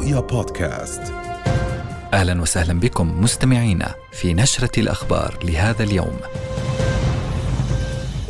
رؤيا 0.00 0.20
بودكاست. 0.20 1.02
أهلا 2.12 2.42
وسهلا 2.42 2.80
بكم 2.80 3.20
مستمعينا 3.20 3.94
في 4.12 4.34
نشرة 4.34 4.80
الأخبار 4.80 5.38
لهذا 5.44 5.82
اليوم. 5.82 6.16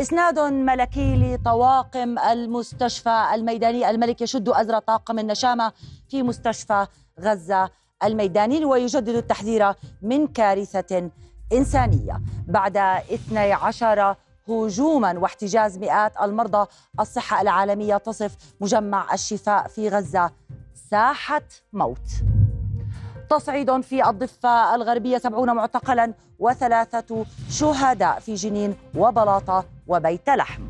إسناد 0.00 0.38
ملكي 0.38 1.16
لطواقم 1.16 2.18
المستشفى 2.18 3.24
الميداني. 3.34 3.90
الملك 3.90 4.20
يشد 4.20 4.48
أزر 4.48 4.78
طاقم 4.78 5.18
النشامة 5.18 5.72
في 6.08 6.22
مستشفى 6.22 6.86
غزة 7.20 7.70
الميداني 8.04 8.64
ويجدد 8.64 9.08
التحذير 9.08 9.72
من 10.02 10.26
كارثة 10.26 11.10
إنسانية. 11.52 12.20
بعد 12.48 12.76
12 12.76 14.16
هجوما 14.48 15.18
واحتجاز 15.18 15.78
مئات 15.78 16.12
المرضى 16.22 16.66
الصحة 17.00 17.40
العالمية 17.40 17.96
تصف 17.96 18.36
مجمع 18.60 19.14
الشفاء 19.14 19.68
في 19.68 19.88
غزة 19.88 20.30
ساحة 20.90 21.42
موت. 21.72 22.08
تصعيد 23.30 23.80
في 23.80 24.08
الضفة 24.08 24.74
الغربية 24.74 25.18
سبعون 25.18 25.50
معتقلا 25.54 26.14
وثلاثة 26.38 27.26
شهداء 27.50 28.20
في 28.20 28.34
جنين 28.34 28.74
وبلاطة 28.96 29.64
وبيت 29.86 30.30
لحم. 30.30 30.62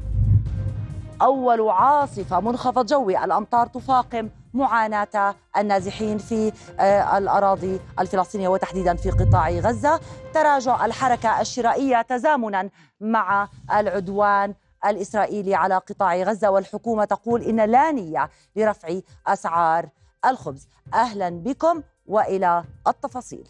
أول 1.23 1.69
عاصفة 1.69 2.41
منخفض 2.41 2.87
جوي 2.87 3.25
الأمطار 3.25 3.67
تفاقم 3.67 4.29
معاناة 4.55 5.35
النازحين 5.57 6.19
في 6.19 6.53
آه، 6.81 7.19
الأراضي 7.19 7.81
الفلسطينية 7.99 8.49
وتحديدا 8.49 8.95
في 8.95 9.11
قطاع 9.11 9.51
غزة. 9.51 10.01
تراجع 10.35 10.85
الحركة 10.85 11.41
الشرائية 11.41 12.03
تزامنا 12.03 12.71
مع 13.01 13.49
العدوان 13.77 14.55
الإسرائيلي 14.87 15.55
على 15.55 15.75
قطاع 15.75 16.17
غزة 16.17 16.51
والحكومة 16.51 17.05
تقول 17.05 17.43
إن 17.43 17.61
لا 17.61 17.93
نية 17.93 18.31
لرفع 18.57 19.01
أسعار 19.27 19.89
الخبز. 20.25 20.69
أهلا 20.95 21.31
بكم 21.31 21.83
وإلى 22.07 22.65
التفاصيل. 22.89 23.49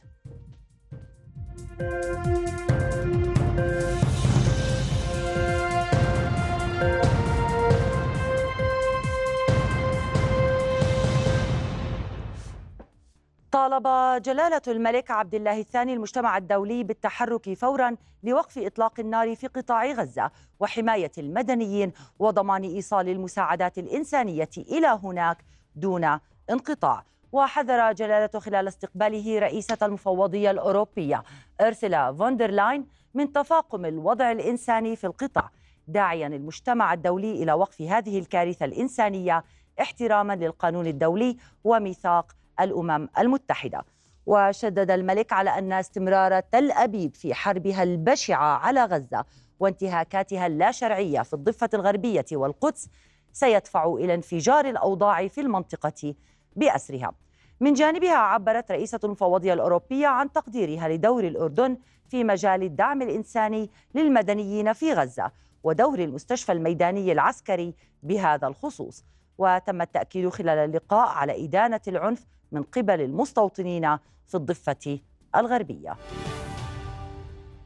طالب 13.52 13.82
جلالة 14.22 14.62
الملك 14.68 15.10
عبد 15.10 15.34
الله 15.34 15.60
الثاني 15.60 15.94
المجتمع 15.94 16.36
الدولي 16.36 16.84
بالتحرك 16.84 17.54
فورا 17.54 17.96
لوقف 18.22 18.58
إطلاق 18.58 19.00
النار 19.00 19.36
في 19.36 19.46
قطاع 19.46 19.86
غزة 19.86 20.30
وحماية 20.60 21.10
المدنيين 21.18 21.92
وضمان 22.18 22.62
إيصال 22.62 23.08
المساعدات 23.08 23.78
الإنسانية 23.78 24.48
إلى 24.58 24.98
هناك 25.02 25.44
دون 25.76 26.18
انقطاع. 26.50 27.04
وحذر 27.32 27.92
جلالته 27.92 28.38
خلال 28.38 28.68
استقباله 28.68 29.38
رئيسة 29.38 29.78
المفوضية 29.82 30.50
الأوروبية 30.50 31.22
أرسلا 31.60 32.12
فوندرلاين 32.12 32.86
من 33.14 33.32
تفاقم 33.32 33.84
الوضع 33.84 34.32
الإنساني 34.32 34.96
في 34.96 35.06
القطاع 35.06 35.50
داعيا 35.88 36.26
المجتمع 36.26 36.92
الدولي 36.92 37.42
إلى 37.42 37.52
وقف 37.52 37.82
هذه 37.82 38.18
الكارثة 38.18 38.64
الإنسانية 38.64 39.44
احتراما 39.80 40.36
للقانون 40.36 40.86
الدولي 40.86 41.36
وميثاق 41.64 42.32
الأمم 42.60 43.08
المتحدة. 43.18 43.84
وشدد 44.26 44.90
الملك 44.90 45.32
على 45.32 45.50
أن 45.50 45.72
استمرار 45.72 46.40
تل 46.40 46.72
أبيب 46.72 47.14
في 47.14 47.34
حربها 47.34 47.82
البشعة 47.82 48.58
على 48.58 48.84
غزة 48.84 49.24
وانتهاكاتها 49.60 50.46
اللاشرعية 50.46 51.22
في 51.22 51.34
الضفة 51.34 51.70
الغربية 51.74 52.26
والقدس 52.32 52.88
سيدفع 53.32 53.94
إلى 53.94 54.14
انفجار 54.14 54.64
الأوضاع 54.64 55.28
في 55.28 55.40
المنطقة 55.40 56.14
بأسرها. 56.56 57.12
من 57.60 57.72
جانبها 57.72 58.16
عبرت 58.16 58.72
رئيسة 58.72 59.00
المفوضية 59.04 59.52
الأوروبية 59.52 60.06
عن 60.06 60.32
تقديرها 60.32 60.88
لدور 60.88 61.24
الأردن 61.24 61.76
في 62.08 62.24
مجال 62.24 62.62
الدعم 62.62 63.02
الإنساني 63.02 63.70
للمدنيين 63.94 64.72
في 64.72 64.92
غزة 64.92 65.30
ودور 65.64 65.98
المستشفى 65.98 66.52
الميداني 66.52 67.12
العسكري 67.12 67.74
بهذا 68.02 68.46
الخصوص. 68.46 69.04
وتم 69.38 69.82
التأكيد 69.82 70.28
خلال 70.28 70.58
اللقاء 70.58 71.08
على 71.08 71.44
إدانة 71.44 71.80
العنف 71.88 72.26
من 72.52 72.62
قبل 72.62 73.00
المستوطنين 73.00 73.96
في 74.26 74.34
الضفة 74.34 74.98
الغربية. 75.36 75.96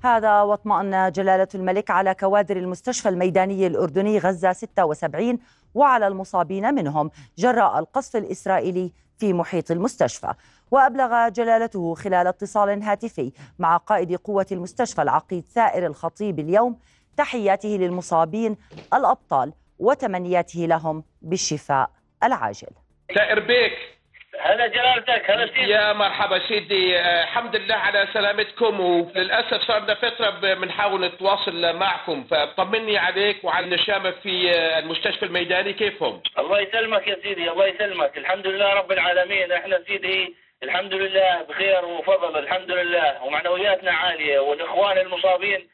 هذا 0.05 0.43
واطمأن 0.43 1.13
جلالة 1.13 1.49
الملك 1.55 1.91
على 1.91 2.15
كوادر 2.15 2.57
المستشفى 2.57 3.09
الميداني 3.09 3.67
الأردني 3.67 4.19
غزة 4.19 4.53
76 4.53 5.39
وعلى 5.75 6.07
المصابين 6.07 6.75
منهم 6.75 7.11
جراء 7.39 7.79
القصف 7.79 8.17
الإسرائيلي 8.17 8.93
في 9.19 9.33
محيط 9.33 9.71
المستشفى. 9.71 10.35
وأبلغ 10.71 11.29
جلالته 11.29 11.95
خلال 11.95 12.27
اتصال 12.27 12.83
هاتفي 12.83 13.33
مع 13.59 13.77
قائد 13.77 14.15
قوة 14.15 14.47
المستشفى 14.53 15.03
العقيد 15.03 15.45
سائر 15.49 15.87
الخطيب 15.87 16.39
اليوم 16.39 16.79
تحياته 17.17 17.69
للمصابين 17.69 18.57
الأبطال 18.95 19.53
وتمنياته 19.79 20.61
لهم 20.61 21.05
بالشفاء 21.23 21.91
العاجل. 22.23 22.71
سائر 23.15 23.41
بيك. 23.41 23.94
هلا 24.41 24.67
جلالتك 24.67 25.31
هلا 25.31 25.47
سيدي 25.47 25.71
يا 25.71 25.93
مرحبا 25.93 26.39
سيدي 26.49 26.99
آه، 26.99 27.23
الحمد 27.23 27.57
لله 27.57 27.75
على 27.75 28.09
سلامتكم 28.13 28.81
وللأسف 28.81 29.63
صار 29.63 29.83
لنا 29.83 29.95
فتره 29.95 30.31
بنحاول 30.55 31.05
نتواصل 31.05 31.77
معكم. 31.77 32.25
فطمني 32.25 32.99
عليك 32.99 33.45
وعلى 33.45 33.67
النشامة 33.67 34.11
في 34.11 34.51
آه، 34.51 34.79
المستشفى 34.79 35.25
الميداني. 35.25 35.73
كيفهم؟ 35.73 36.23
الله 36.39 36.61
يسلمك 36.61 37.09
يا 37.09 37.17
سيدي 37.23 37.51
الله 37.51 37.67
يسلمك. 37.67 38.19
الحمد 38.19 38.47
لله 38.47 38.75
رب 38.75 38.93
العالمين. 38.93 39.53
إحنا 39.53 39.83
سيدي 39.87 40.35
الحمد 40.63 40.95
لله 40.95 41.43
بخير 41.49 41.85
وفضل 41.85 42.39
الحمد 42.39 42.71
لله. 42.71 43.25
ومعنوياتنا 43.25 43.93
عالية 43.93 44.39
والإخوان 44.39 44.99
المصابين 44.99 45.69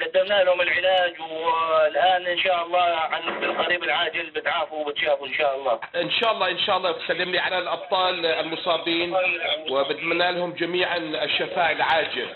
قدمنا 0.00 0.42
لهم 0.42 0.60
العلاج 0.60 1.14
والآن 1.20 2.26
إن 2.26 2.38
شاء 2.38 2.66
الله 2.66 2.80
عن 2.82 3.40
بالقريب 3.40 3.84
العاجل 3.84 4.30
بتعافوا 4.30 4.78
وبتشافوا 4.78 5.26
إن 5.26 5.34
شاء 5.34 5.56
الله. 5.56 5.80
إن 5.96 6.10
شاء 6.10 6.32
الله 6.32 6.50
إن 6.50 6.58
شاء 6.58 6.76
الله 6.76 6.92
تسلم 6.92 7.32
لي 7.32 7.38
على 7.38 7.58
الأبطال 7.58 8.26
المصابين 8.26 9.16
وبتمنى 9.70 10.32
لهم 10.32 10.52
جميعا 10.52 10.96
الشفاء 10.96 11.72
العاجل 11.72 12.26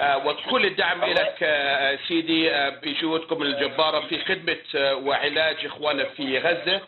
آه، 0.00 0.26
وكل 0.26 0.64
الدعم 0.66 1.04
لك 1.04 1.36
آه، 1.42 1.98
سيدي 2.08 2.50
بجهودكم 2.82 3.42
الجبارة 3.42 4.00
في 4.00 4.24
خدمة 4.24 4.92
وعلاج 5.06 5.66
إخواننا 5.66 6.04
في 6.04 6.38
غزة 6.38 6.80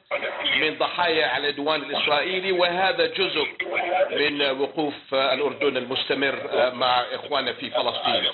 من 0.56 0.78
ضحايا 0.78 1.36
العدوان 1.36 1.82
الإسرائيلي 1.82 2.52
وهذا 2.52 3.06
جزء 3.06 3.46
من 4.10 4.50
وقوف 4.60 5.14
الأردن 5.14 5.76
المستمر 5.76 6.36
مع 6.74 7.02
إخواننا 7.14 7.52
في 7.52 7.70
فلسطين. 7.70 8.24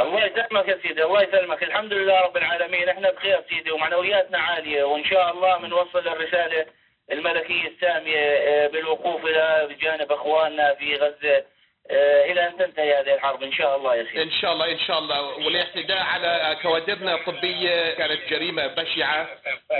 الله 0.00 0.24
يسلمك 0.24 0.68
سيدي. 0.88 1.04
الله 1.04 1.22
يسلمك. 1.22 1.62
الحمد 1.62 1.92
لله 1.92 2.20
رب 2.20 2.36
العالمين. 2.36 2.88
إحنا 2.88 3.10
بخير 3.10 3.42
سيدي 3.48 3.70
ومعنوياتنا 3.70 4.38
عالية. 4.38 4.84
وإن 4.84 5.04
شاء 5.04 5.32
الله 5.32 5.58
بنوصل 5.58 6.08
الرسالة 6.08 6.66
الملكية 7.12 7.68
السامية 7.68 8.18
آه، 8.18 8.66
بالوقوف 8.66 9.24
إلى 9.24 9.68
بجانب 9.70 10.12
أخواننا 10.12 10.74
في 10.74 10.96
آه، 11.24 11.44
إلى 11.90 12.48
أن 12.48 12.56
تنتهي 12.56 13.00
هذه 13.00 13.14
الحرب. 13.14 13.42
إن 13.42 13.52
شاء 13.52 13.76
الله 13.76 13.96
يا 13.96 14.04
سيدي. 14.04 14.22
إن 14.22 14.30
شاء 14.30 14.52
الله 14.52 14.72
إن 14.72 14.78
شاء 14.78 14.98
الله. 14.98 15.22
والاعتداء 15.22 16.02
على 16.02 16.56
كوادرنا 16.62 17.14
الطبية 17.14 17.94
كانت 17.94 18.20
جريمة 18.30 18.66
بشعة 18.66 19.28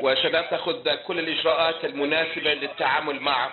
وسنتخذ 0.02 0.94
كل 0.94 1.18
الإجراءات 1.18 1.84
المناسبة 1.84 2.54
للتعامل 2.54 3.20
مع 3.20 3.50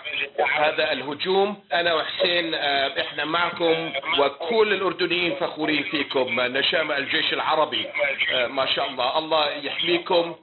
هذا 0.55 0.91
الهجوم. 0.91 1.63
أنا 1.73 1.93
وحسين 1.93 2.53
آه، 2.55 3.01
إحنا 3.01 3.25
معكم 3.25 3.93
وكل 4.19 4.73
الأردنيين 4.73 5.35
فخورين 5.35 5.83
فيكم. 5.83 6.41
نشامه 6.41 6.97
الجيش 6.97 7.33
العربي 7.33 7.87
آه، 8.33 8.47
ما 8.47 8.65
شاء 8.65 8.87
الله. 8.87 9.17
الله 9.17 9.49
يحميكم 9.49 10.35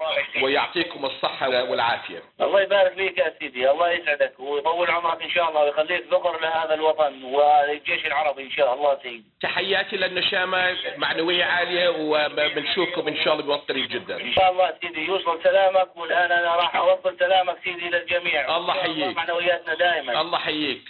ويعطيكم 0.42 1.04
الصحة 1.04 1.48
والعافية. 1.48 2.22
الله 2.40 2.60
يبارك 2.62 2.92
فيك 2.92 3.18
يا 3.18 3.34
سيدي. 3.38 3.70
الله 3.70 3.90
يسعدك. 3.90 4.32
ويطول 4.38 4.90
عمرك 4.90 5.22
إن 5.22 5.30
شاء 5.30 5.48
الله 5.48 5.64
ويخليك 5.64 6.04
ذكر 6.12 6.40
لهذا 6.40 6.74
الوطن 6.74 7.24
والجيش 7.24 7.97
الجيش 7.98 8.12
العربي 8.12 8.42
إن 8.42 8.50
شاء 8.50 8.74
الله 8.74 8.98
سيدي 9.02 9.24
تحياتي 9.42 9.96
للنشامة 9.96 10.76
معنوية 10.96 11.44
عالية 11.44 11.88
وبنشوفكم 11.88 13.08
إن 13.08 13.16
شاء 13.16 13.34
الله 13.34 13.44
بوقت 13.44 13.68
قريب 13.68 13.88
جدا. 13.88 14.20
إن 14.20 14.32
شاء 14.32 14.52
الله 14.52 14.74
سيدي 14.80 15.06
يوصل 15.06 15.42
سلامك 15.42 15.96
والآن 15.96 16.32
أنا 16.32 16.56
راح 16.56 16.76
أوصل 16.76 17.18
سلامك 17.18 17.56
سيدي 17.64 17.88
للجميع. 17.88 18.56
الله 18.56 18.76
يحييك. 18.76 19.16
معنوياتنا 19.16 19.74
دائما. 19.74 20.20
الله 20.20 20.38
يحييك. 20.38 20.88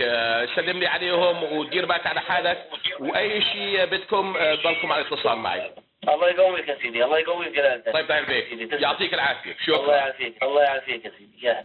سلم 0.56 0.80
لي 0.80 0.86
عليهم 0.86 1.42
ودير 1.42 1.86
بالك 1.86 2.06
على 2.06 2.20
حالك. 2.20 2.68
وأي 3.00 3.42
شيء 3.42 3.84
بدكم 3.84 4.32
ضلكم 4.64 4.92
على 4.92 5.02
اتصال 5.02 5.38
معي. 5.38 5.72
الله 6.08 6.28
يقويك 6.28 6.68
يا 6.68 6.78
سيدي 6.82 7.04
الله 7.04 7.18
يقويك 7.18 7.48
جلالتك 7.48 7.92
طيب 7.92 8.06
داير 8.06 8.24
بيك 8.24 8.72
يعطيك 8.82 9.14
العافية. 9.14 9.56
شكرا. 9.64 9.76
الله 9.76 9.94
يعافيك 9.94 10.42
الله 10.42 10.62
يعافيك 10.62 11.04
يا 11.04 11.10
سيدي. 11.18 11.46
يا 11.46 11.64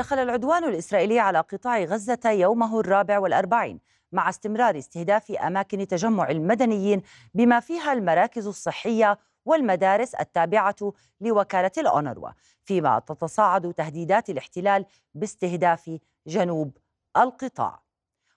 دخل 0.00 0.18
العدوان 0.18 0.64
الإسرائيلي 0.64 1.18
على 1.18 1.40
قطاع 1.40 1.78
غزة 1.84 2.20
يومه 2.30 2.80
الرابع 2.80 3.18
والأربعين 3.18 3.80
مع 4.12 4.28
استمرار 4.28 4.78
استهداف 4.78 5.30
أماكن 5.30 5.86
تجمع 5.86 6.30
المدنيين 6.30 7.02
بما 7.34 7.60
فيها 7.60 7.92
المراكز 7.92 8.46
الصحية 8.46 9.18
والمدارس 9.44 10.14
التابعة 10.14 10.76
لوكالة 11.20 11.70
الأونروا 11.78 12.30
فيما 12.64 12.98
تتصاعد 12.98 13.74
تهديدات 13.74 14.30
الاحتلال 14.30 14.84
باستهداف 15.14 15.98
جنوب 16.26 16.76
القطاع. 17.16 17.82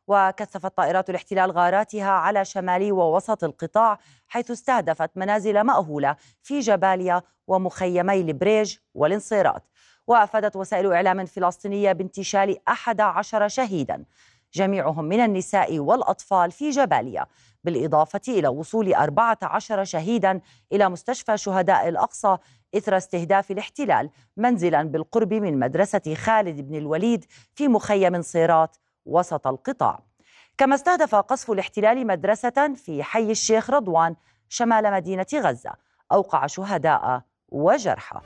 وكثفت 0.07 0.77
طائرات 0.77 1.09
الاحتلال 1.09 1.51
غاراتها 1.51 2.11
على 2.11 2.45
شمال 2.45 2.91
ووسط 2.91 3.43
القطاع 3.43 3.99
حيث 4.27 4.51
استهدفت 4.51 5.17
منازل 5.17 5.61
مأهولة 5.61 6.15
في 6.41 6.59
جباليا 6.59 7.21
ومخيمي 7.47 8.21
البريج 8.21 8.77
والانصيرات. 8.93 9.63
وأفادت 10.07 10.55
وسائل 10.55 10.93
إعلام 10.93 11.25
فلسطينية 11.25 11.91
بانتشال 11.91 12.69
أحد 12.69 13.01
عشر 13.01 13.47
شهيدا. 13.47 14.05
جميعهم 14.53 15.05
من 15.05 15.19
النساء 15.19 15.79
والأطفال 15.79 16.51
في 16.51 16.69
جباليا 16.69 17.25
بالإضافة 17.63 18.21
إلى 18.27 18.47
وصول 18.47 18.93
14 18.93 19.83
شهيدا 19.83 20.41
إلى 20.71 20.89
مستشفى 20.89 21.37
شهداء 21.37 21.89
الأقصى 21.89 22.37
إثر 22.75 22.97
استهداف 22.97 23.51
الاحتلال 23.51 24.09
منزلا 24.37 24.83
بالقرب 24.83 25.33
من 25.33 25.59
مدرسة 25.59 26.15
خالد 26.15 26.61
بن 26.61 26.75
الوليد 26.75 27.25
في 27.55 27.67
مخيم 27.67 28.21
صيرات 28.21 28.77
وسط 29.05 29.47
القطاع. 29.47 29.99
كما 30.57 30.75
استهدف 30.75 31.15
قصف 31.15 31.51
الاحتلال 31.51 32.07
مدرسة 32.07 32.73
في 32.75 33.03
حي 33.03 33.31
الشيخ 33.31 33.69
رضوان 33.69 34.15
شمال 34.49 34.93
مدينة 34.93 35.25
غزة 35.33 35.71
أوقع 36.11 36.47
شهداء 36.47 37.21
وجرحى. 37.49 38.19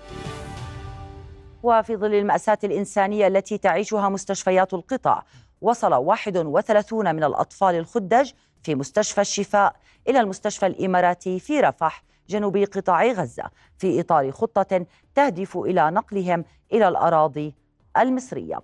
وفي 1.63 1.95
ظل 1.95 2.13
المأساة 2.13 2.57
الإنسانية 2.63 3.27
التي 3.27 3.57
تعيشها 3.57 4.09
مستشفيات 4.09 4.73
القطاع 4.73 5.23
وصل 5.61 5.93
31 5.93 7.15
من 7.15 7.23
الأطفال 7.23 7.75
الخدج 7.75 8.31
في 8.63 8.75
مستشفى 8.75 9.21
الشفاء 9.21 9.75
إلى 10.07 10.19
المستشفى 10.19 10.65
الإماراتي 10.65 11.39
في 11.39 11.59
رفح 11.59 12.03
جنوب 12.29 12.57
قطاع 12.57 13.05
غزة 13.05 13.43
في 13.77 13.99
إطار 13.99 14.31
خطة 14.31 14.85
تهدف 15.15 15.57
إلى 15.57 15.91
نقلهم 15.91 16.45
إلى 16.73 16.87
الأراضي 16.87 17.55
المصرية. 17.97 18.61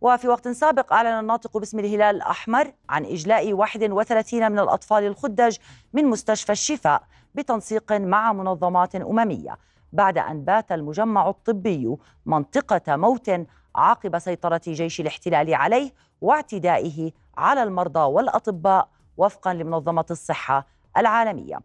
وفي 0.00 0.28
وقت 0.28 0.48
سابق 0.48 0.92
أعلن 0.92 1.20
الناطق 1.20 1.58
باسم 1.58 1.78
الهلال 1.78 2.16
الأحمر 2.16 2.72
عن 2.88 3.04
إجلاء 3.04 3.52
31 3.52 4.52
من 4.52 4.58
الأطفال 4.58 5.04
الخدج 5.04 5.56
من 5.92 6.04
مستشفى 6.06 6.52
الشفاء 6.52 7.02
بتنسيق 7.34 7.92
مع 7.92 8.32
منظمات 8.32 8.94
أممية. 8.94 9.58
بعد 9.96 10.18
أن 10.18 10.44
بات 10.44 10.72
المجمع 10.72 11.28
الطبي 11.28 11.96
منطقة 12.26 12.96
موت 12.96 13.30
عقب 13.76 14.18
سيطرة 14.18 14.60
جيش 14.66 15.00
الاحتلال 15.00 15.54
عليه 15.54 15.92
واعتدائه 16.20 17.12
على 17.36 17.62
المرضى 17.62 18.00
والأطباء 18.00 18.88
وفقا 19.16 19.54
لمنظمة 19.54 20.04
الصحة 20.10 20.66
العالمية. 20.96 21.60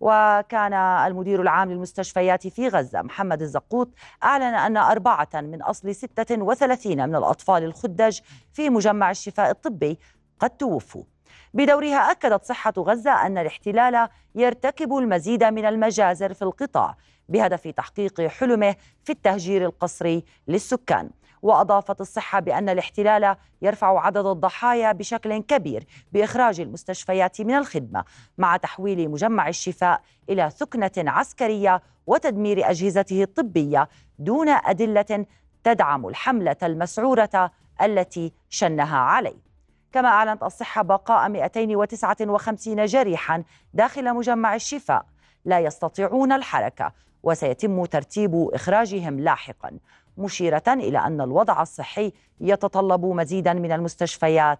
وكان 0.00 0.72
المدير 0.72 1.42
العام 1.42 1.70
للمستشفيات 1.70 2.46
في 2.46 2.68
غزة 2.68 3.02
محمد 3.02 3.42
الزقوط 3.42 3.88
أعلن 4.22 4.42
أن 4.54 4.76
أربعة 4.76 5.28
من 5.34 5.62
أصل 5.62 5.94
36 5.94 7.08
من 7.08 7.16
الأطفال 7.16 7.64
الخدج 7.64 8.20
في 8.52 8.70
مجمع 8.70 9.10
الشفاء 9.10 9.50
الطبي 9.50 9.98
قد 10.40 10.50
توفوا. 10.50 11.04
بدورها 11.54 11.96
أكدت 12.10 12.44
صحة 12.44 12.72
غزة 12.78 13.26
أن 13.26 13.38
الاحتلال 13.38 14.08
يرتكب 14.34 14.96
المزيد 14.96 15.44
من 15.44 15.64
المجازر 15.64 16.34
في 16.34 16.42
القطاع 16.42 16.96
بهدف 17.28 17.68
تحقيق 17.68 18.20
حلمه 18.20 18.76
في 19.04 19.12
التهجير 19.12 19.64
القسري 19.64 20.24
للسكان. 20.48 21.10
وأضافت 21.42 22.00
الصحة 22.00 22.40
بأن 22.40 22.68
الاحتلال 22.68 23.36
يرفع 23.62 24.06
عدد 24.06 24.26
الضحايا 24.26 24.92
بشكل 24.92 25.38
كبير 25.38 25.86
بإخراج 26.12 26.60
المستشفيات 26.60 27.40
من 27.40 27.54
الخدمة 27.54 28.04
مع 28.38 28.56
تحويل 28.56 29.10
مجمع 29.10 29.48
الشفاء 29.48 30.00
إلى 30.30 30.50
ثكنة 30.50 30.90
عسكرية 30.98 31.82
وتدمير 32.06 32.70
أجهزته 32.70 33.22
الطبية 33.22 33.88
دون 34.18 34.48
أدلة 34.48 35.26
تدعم 35.64 36.06
الحملة 36.08 36.56
المسعورة 36.62 37.50
التي 37.82 38.32
شنها 38.48 38.98
عليه. 38.98 39.44
كما 39.92 40.08
أعلنت 40.08 40.42
الصحة 40.42 40.82
بقاء 40.82 41.28
259 41.28 42.84
جريحا 42.84 43.44
داخل 43.74 44.14
مجمع 44.14 44.54
الشفاء. 44.54 45.06
لا 45.44 45.60
يستطيعون 45.60 46.32
الحركة 46.32 46.92
وسيتم 47.24 47.84
ترتيب 47.84 48.48
إخراجهم 48.52 49.20
لاحقا 49.20 49.78
مشيرة 50.18 50.62
إلى 50.68 50.98
أن 50.98 51.20
الوضع 51.20 51.62
الصحي 51.62 52.12
يتطلب 52.40 53.04
مزيدا 53.04 53.52
من 53.52 53.72
المستشفيات 53.72 54.58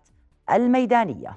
الميدانية. 0.50 1.36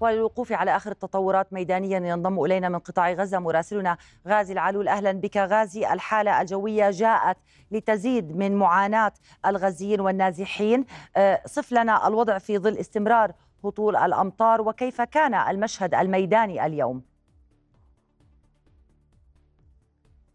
وللوقوف 0.00 0.52
على 0.52 0.76
آخر 0.76 0.90
التطورات 0.90 1.52
ميدانيا 1.52 1.98
ينضم 1.98 2.44
إلينا 2.44 2.68
من 2.68 2.78
قطاع 2.78 3.12
غزة 3.12 3.38
مراسلنا 3.38 3.96
غازي 4.28 4.52
العلول. 4.52 4.88
أهلا 4.88 5.12
بك 5.12 5.36
غازي. 5.36 5.92
الحالة 5.92 6.40
الجوية 6.40 6.90
جاءت 6.90 7.36
لتزيد 7.70 8.36
من 8.36 8.56
معاناة 8.56 9.12
الغزيين 9.46 10.00
والنازحين. 10.00 10.84
آه، 11.16 11.42
صف 11.46 11.72
لنا 11.72 12.08
الوضع 12.08 12.38
في 12.38 12.58
ظل 12.58 12.76
استمرار 12.78 13.32
هطول 13.64 13.96
الأمطار 13.96 14.60
وكيف 14.60 15.02
كان 15.02 15.34
المشهد 15.34 15.94
الميداني 15.94 16.66
اليوم؟ 16.66 17.15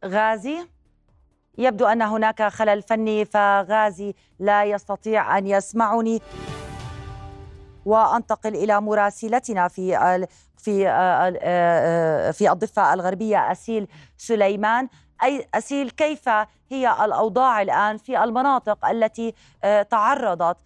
غازي. 0.05 0.67
يبدو 1.57 1.85
أن 1.85 2.01
هناك 2.01 2.43
خلل 2.43 2.81
فني 2.81 3.25
فغازي 3.25 4.13
لا 4.39 4.63
يستطيع 4.63 5.37
أن 5.37 5.47
يسمعني. 5.47 6.21
وأنتقل 7.85 8.55
إلى 8.55 8.81
مراسلتنا 8.81 9.67
في 9.67 10.27
في 10.57 10.83
في 12.33 12.51
الضفة 12.51 12.93
الغربية 12.93 13.51
أسيل 13.51 13.87
سليمان. 14.17 14.87
اي 15.23 15.47
أسيل 15.53 15.89
كيف 15.89 16.29
هي 16.69 16.95
الأوضاع 17.05 17.61
الآن 17.61 17.97
في 17.97 18.23
المناطق 18.23 18.85
التي 18.85 19.33
تعرضت 19.89 20.57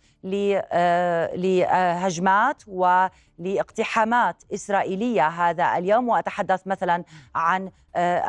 لهجمات 1.34 2.64
ولإقتحامات 2.68 4.44
إسرائيلية 4.54 5.28
هذا 5.28 5.78
اليوم؟ 5.78 6.10
وأتحدث 6.10 6.68
مثلا 6.68 7.04
عن 7.36 7.72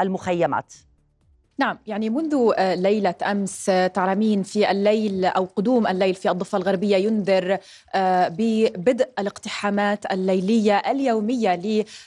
المخيمات. 0.00 0.74
نعم 1.58 1.78
يعني 1.86 2.10
منذ 2.10 2.52
آه، 2.56 2.74
ليلة 2.74 3.14
أمس 3.30 3.68
آه، 3.68 3.86
تعلمين 3.86 4.42
في 4.42 4.70
الليل 4.70 5.24
أو 5.24 5.48
قدوم 5.56 5.86
الليل 5.86 6.14
في 6.14 6.30
الضفة 6.30 6.58
الغربية 6.58 6.96
ينذر 6.96 7.58
آه، 7.94 8.28
ببدء 8.28 9.08
الاقتحامات 9.18 10.12
الليلية 10.12 10.76
اليومية 10.76 11.54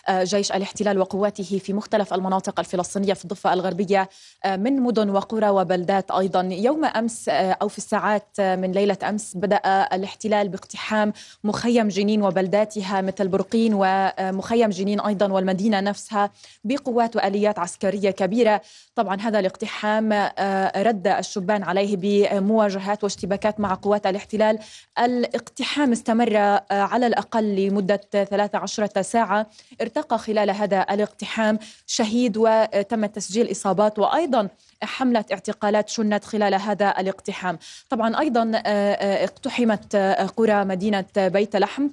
لجيش 0.09 0.51
الاحتلال 0.51 0.99
وقواته 0.99 1.59
في 1.59 1.73
مختلف 1.73 2.13
المناطق 2.13 2.59
الفلسطينية 2.59 3.13
في 3.13 3.23
الضفة 3.25 3.53
الغربية 3.53 4.09
من 4.45 4.81
مدن 4.81 5.09
وقرى 5.09 5.49
وبلدات 5.49 6.11
أيضا. 6.11 6.41
يوم 6.41 6.85
أمس 6.85 7.29
أو 7.29 7.67
في 7.67 7.77
الساعات 7.77 8.41
من 8.41 8.71
ليلة 8.71 8.97
أمس 9.09 9.37
بدأ 9.37 9.87
الاحتلال 9.93 10.49
باقتحام 10.49 11.13
مخيم 11.43 11.87
جنين 11.87 12.23
وبلداتها 12.23 13.01
مثل 13.01 13.27
برقين 13.27 13.73
ومخيم 13.75 14.69
جنين 14.69 14.99
أيضا 14.99 15.31
والمدينة 15.31 15.79
نفسها 15.79 16.31
بقوات 16.63 17.15
وآليات 17.15 17.59
عسكرية 17.59 18.11
كبيرة. 18.11 18.61
طبعا 18.95 19.21
هذا 19.21 19.38
الاقتحام 19.39 20.11
آه، 20.13 20.83
رد 20.83 21.07
الشبان 21.07 21.63
عليه 21.63 21.97
بمواجهات 21.97 23.03
واشتباكات 23.03 23.59
مع 23.59 23.73
قوات 23.73 24.07
الاحتلال. 24.07 24.59
الاقتحام 24.99 25.91
استمر 25.91 26.37
آه، 26.37 26.63
على 26.71 27.07
الأقل 27.07 27.55
لمدة 27.55 28.01
13 28.11 29.01
ساعة. 29.01 29.47
ارتقى 29.81 30.17
خلال 30.17 30.49
هذا 30.49 30.85
الاقتحام 30.91 31.59
شهيد 31.85 32.37
وتم 32.37 33.05
تسجيل 33.05 33.51
إصابات 33.51 33.99
وأيضا 33.99 34.47
حملة 34.83 35.25
اعتقالات 35.31 35.89
شنت 35.89 36.25
خلال 36.25 36.53
هذا 36.55 36.93
الاقتحام. 36.99 37.59
طبعا 37.89 38.19
أيضا 38.19 38.51
آه، 38.65 39.23
اقتحمت 39.23 39.95
قرى 40.37 40.65
مدينة 40.65 41.05
بيت 41.17 41.55
لحم. 41.55 41.89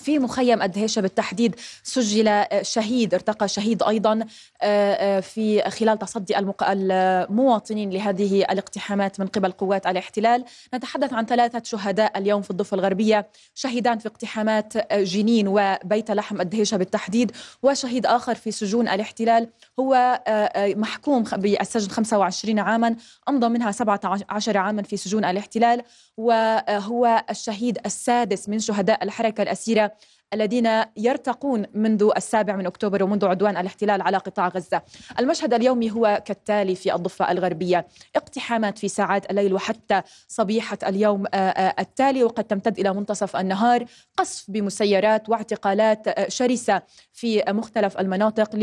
في 0.00 0.18
مخيم 0.18 0.62
أدهيشة 0.62 1.02
بالتحديد 1.02 1.54
سجل 1.82 2.44
شهيد 2.62 3.14
ارتقى 3.14 3.48
شهيد 3.48 3.82
أيضا 3.82 4.20
آه، 4.62 4.92
آه، 4.92 5.20
في 5.20 5.70
خلال 5.70 5.98
تصدي 5.98 6.34
المواطنين 6.38 7.90
لهذه 7.90 8.42
الاقتحامات 8.42 9.20
من 9.20 9.26
قبل 9.26 9.52
قوات 9.52 9.86
الاحتلال. 9.86 10.44
نتحدث 10.74 11.12
عن 11.12 11.26
ثلاثة 11.26 11.62
شهداء 11.64 12.18
اليوم 12.18 12.42
في 12.42 12.50
الضفة 12.50 12.74
الغربية 12.74 13.28
شهيدان 13.54 13.98
في 13.98 14.08
اقتحامات 14.08 14.92
جنين 14.94 15.48
وبيت 15.48 16.10
لحم 16.10 16.40
أدهيشة 16.40 16.76
بالتحديد 16.76 17.32
وشهيد 17.62 18.06
آخر 18.06 18.34
في 18.34 18.50
سجون 18.50 18.88
الاحتلال 18.88 19.48
هو 19.80 20.22
آه، 20.26 20.74
محكوم 20.74 21.22
بالسجن 21.22 21.90
25 21.90 22.58
عاما 22.58 22.96
أمضى 23.28 23.48
منها 23.48 23.72
17 23.72 24.58
عاما 24.58 24.82
في 24.82 24.96
سجون 24.96 25.24
الاحتلال. 25.24 25.82
وهو 26.20 27.24
الشهيد 27.30 27.78
السادس 27.86 28.48
من 28.48 28.58
شهداء 28.58 29.04
الحركة 29.04 29.42
الأسيرة 29.42 29.92
الذين 30.34 30.68
يرتقون 30.96 31.66
منذ 31.74 32.10
السابع 32.16 32.56
من 32.56 32.66
أكتوبر 32.66 33.02
ومنذ 33.02 33.26
عدوان 33.26 33.56
الاحتلال 33.56 34.02
على 34.02 34.16
قطاع 34.16 34.48
غزة. 34.48 34.82
المشهد 35.18 35.54
اليومي 35.54 35.90
هو 35.90 36.22
كالتالي 36.24 36.74
في 36.74 36.94
الضفة 36.94 37.30
الغربية، 37.30 37.86
اقتحامات 38.16 38.78
في 38.78 38.88
ساعات 38.88 39.30
الليل 39.30 39.54
وحتى 39.54 40.02
صبيحة 40.28 40.78
اليوم 40.86 41.26
آه، 41.26 41.36
آه، 41.36 41.74
التالي 41.80 42.24
وقد 42.24 42.44
تمتد 42.44 42.78
إلى 42.78 42.94
منتصف 42.94 43.36
النهار، 43.36 43.84
قصف 44.16 44.50
بمسيرات 44.50 45.28
واعتقالات 45.28 46.08
آه، 46.08 46.28
شرسة 46.28 46.82
في 47.12 47.44
مختلف 47.48 47.98
المناطق 47.98 48.56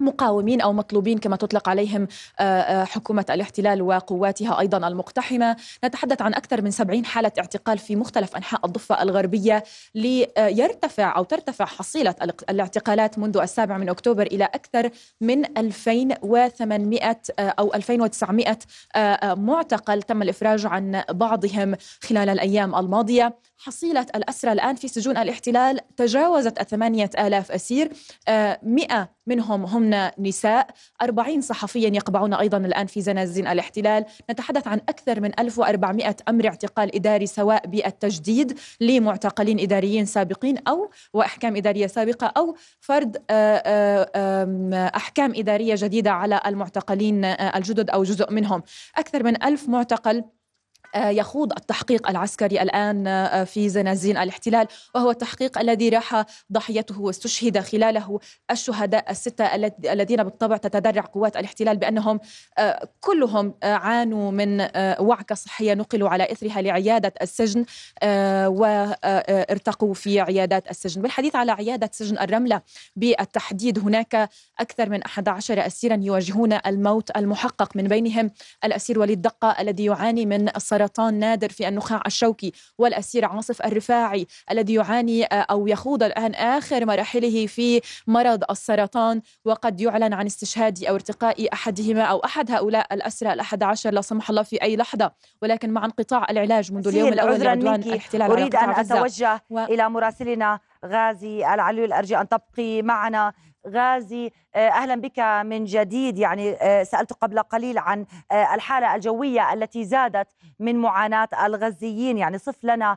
مقاومين 0.00 0.60
أو 0.60 0.72
مطلوبين 0.72 1.18
كما 1.18 1.36
تطلق 1.36 1.68
عليهم 1.68 2.08
آه، 2.40 2.42
آه، 2.42 2.84
حكومة 2.84 3.26
الاحتلال 3.30 3.82
وقواتها 3.82 4.60
أيضا 4.60 4.88
المقتحمة، 4.88 5.56
نتحدث 5.84 6.22
عن 6.22 6.34
أكثر 6.34 6.62
من 6.62 6.70
70 6.70 7.04
حالة 7.04 7.32
اعتقال 7.38 7.78
في 7.78 7.96
مختلف 7.96 8.36
أنحاء 8.36 8.66
الضفة 8.66 9.02
الغربية 9.02 9.64
ليرتفع 9.94 11.16
أو 11.16 11.24
ترتفع 11.24 11.64
حصيلة 11.64 12.14
الاعتقالات 12.50 13.18
منذ 13.18 13.36
السابع 13.36 13.78
من 13.78 13.88
أكتوبر 13.88 14.26
إلى 14.26 14.44
أكثر 14.44 14.90
من 15.20 15.58
2800 15.58 17.20
آه، 17.38 17.54
أو 17.58 17.74
2900 17.74 18.58
معتقل 19.34 20.02
تم 20.02 20.22
الإفراج 20.22 20.66
عن 20.66 21.02
بعضهم 21.10 21.76
خلال 22.00 22.28
الأيام 22.28 22.74
الماضية. 22.74 23.34
حصيلة 23.58 24.06
الأسرى 24.14 24.52
الآن 24.52 24.74
في 24.74 24.88
سجون 24.88 25.16
الاحتلال 25.16 25.80
تجاوزت 25.96 26.60
الثمانية 26.60 27.10
آلاف 27.18 27.52
أسير. 27.52 27.92
مئة 28.62 29.08
منهم 29.26 29.64
هم 29.64 30.10
نساء. 30.18 30.66
40 31.02 31.40
صحفيا 31.40 31.88
يقبعون 31.88 32.34
أيضا 32.34 32.56
الآن 32.58 32.86
في 32.86 33.00
زنازين 33.00 33.46
الاحتلال. 33.46 34.04
نتحدث 34.30 34.68
عن 34.68 34.80
أكثر 34.88 35.20
من 35.20 35.40
1400 35.40 36.16
أمر 36.28 36.46
اعتقال 36.46 36.94
إداري 36.94 37.26
سواء 37.26 37.66
بالتجديد 37.66 38.58
لمعتقلين 38.80 39.60
إداريين 39.60 40.04
سابقين 40.04 40.58
أو 40.68 40.90
وأحكام 41.12 41.56
إدارية 41.56 41.86
سابقة 41.86 42.26
أو 42.26 42.56
فرض 42.80 43.16
أحكام 44.96 45.32
إدارية 45.36 45.74
جديدة 45.78 46.10
على 46.10 46.40
المعتقلين 46.46 47.24
الجدد 47.24 47.90
أو 47.90 48.02
جزء 48.02 48.32
منهم. 48.32 48.62
أكثر 48.96 49.22
من 49.22 49.42
ألف 49.42 49.68
معتقل 49.68 50.18
آه، 50.18 50.43
يخوض 50.96 51.52
التحقيق 51.52 52.08
العسكري 52.08 52.62
الآن 52.62 53.06
آه، 53.06 53.44
في 53.44 53.68
زنازين 53.68 54.16
الاحتلال 54.16 54.66
وهو 54.94 55.10
التحقيق 55.10 55.58
الذي 55.58 55.88
راح 55.88 56.24
ضحيته 56.52 57.00
واستشهد 57.00 57.58
خلاله 57.58 58.18
الشهداء 58.50 59.10
الستة 59.10 59.44
الذين 59.92 60.24
بالطبع 60.24 60.56
تتذرع 60.56 61.02
قوات 61.02 61.36
الاحتلال 61.36 61.76
بأنهم 61.76 62.20
آه، 62.58 62.88
كلهم 63.00 63.54
عانوا 63.62 64.30
من 64.30 64.68
وعكة 65.00 65.34
صحية 65.34 65.74
نقلوا 65.74 66.08
على 66.08 66.32
إثرها 66.32 66.62
لعيادة 66.62 67.14
السجن 67.22 67.64
وارتقوا 68.46 69.94
في 69.94 70.20
عيادات 70.20 70.70
السجن. 70.70 71.02
بالحديث 71.02 71.36
على 71.36 71.52
عيادة 71.52 71.90
سجن 71.92 72.18
الرملة 72.18 72.60
بالتحديد 72.96 73.78
هناك 73.78 74.30
أكثر 74.60 74.90
من 74.90 75.02
11 75.02 75.66
أسيرا 75.66 75.98
يواجهون 76.02 76.58
الموت 76.66 77.16
المحقق 77.16 77.76
من 77.76 77.88
بينهم 77.88 78.30
الأسير 78.64 78.98
وليد 78.98 79.22
دقة 79.22 79.56
الذي 79.60 79.84
يعاني 79.84 80.26
من 80.26 80.48
السرطان 80.56 80.83
سرطان 80.84 81.14
نادر 81.14 81.48
في 81.48 81.68
النخاع 81.68 82.02
الشوكي 82.06 82.52
والأسير 82.78 83.24
عاصف 83.24 83.62
الرفاعي 83.62 84.26
الذي 84.50 84.74
يعاني 84.74 85.24
آه، 85.24 85.46
أو 85.50 85.66
يخوض 85.66 86.02
الآن 86.02 86.34
آخر 86.34 86.86
مراحله 86.86 87.46
في 87.46 87.80
مرض 88.06 88.44
السرطان. 88.50 89.20
وقد 89.44 89.80
يعلن 89.80 90.12
عن 90.12 90.26
استشهاد 90.26 90.84
أو 90.84 90.94
ارتقاء 90.94 91.52
أحدهما 91.52 92.02
أو 92.02 92.18
أحد 92.18 92.50
هؤلاء 92.50 92.94
الأسرى 92.94 93.32
الأحد 93.32 93.62
عشر 93.62 93.90
لا 93.90 94.00
سمح 94.00 94.30
الله 94.30 94.42
في 94.42 94.62
أي 94.62 94.76
لحظة. 94.76 95.12
ولكن 95.42 95.70
مع 95.70 95.84
انقطاع 95.84 96.26
العلاج 96.30 96.72
منذ 96.72 96.88
اليوم 96.88 97.12
الأول 97.12 97.40
لعدوان 97.40 97.82
الاحتلال 97.82 98.30
أريد 98.30 98.56
أن 98.56 98.70
أتوجه 98.70 99.42
و... 99.50 99.58
إلى 99.58 99.88
مراسلنا 99.88 100.60
غازي 100.84 101.54
العلوي 101.54 101.94
أرجو 101.94 102.16
أن 102.16 102.28
تبقي 102.28 102.82
معنا. 102.82 103.32
غازي 103.68 104.30
آه، 104.54 104.68
أهلا 104.68 104.94
بك 104.94 105.18
من 105.20 105.64
جديد. 105.64 106.18
يعني 106.18 106.52
آه، 106.52 106.82
سألت 106.82 107.12
قبل 107.12 107.38
قليل 107.38 107.78
عن 107.78 108.06
آه، 108.32 108.54
الحالة 108.54 108.94
الجوية 108.94 109.52
التي 109.52 109.84
زادت 109.84 110.28
من 110.58 110.76
معاناة 110.76 111.28
الغزيين. 111.44 112.18
يعني 112.18 112.38
صف 112.38 112.64
لنا 112.64 112.96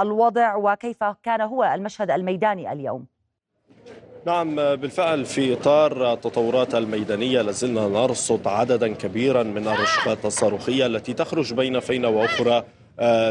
الوضع 0.00 0.56
وكيف 0.56 1.04
كان 1.22 1.40
هو 1.40 1.64
المشهد 1.64 2.10
الميداني 2.10 2.72
اليوم. 2.72 3.06
نعم 4.26 4.56
بالفعل 4.56 5.24
في 5.24 5.52
إطار 5.52 6.12
التطورات 6.12 6.74
الميدانية 6.74 7.42
لازلنا 7.42 7.88
نرصد 7.88 8.48
عددا 8.48 8.94
كبيرا 8.94 9.42
من 9.42 9.68
الرشقات 9.68 10.24
الصاروخيه 10.24 10.86
التي 10.86 11.12
تخرج 11.12 11.54
بين 11.54 11.80
فينه 11.80 12.08
وأخرى 12.08 12.52
آه، 12.52 12.64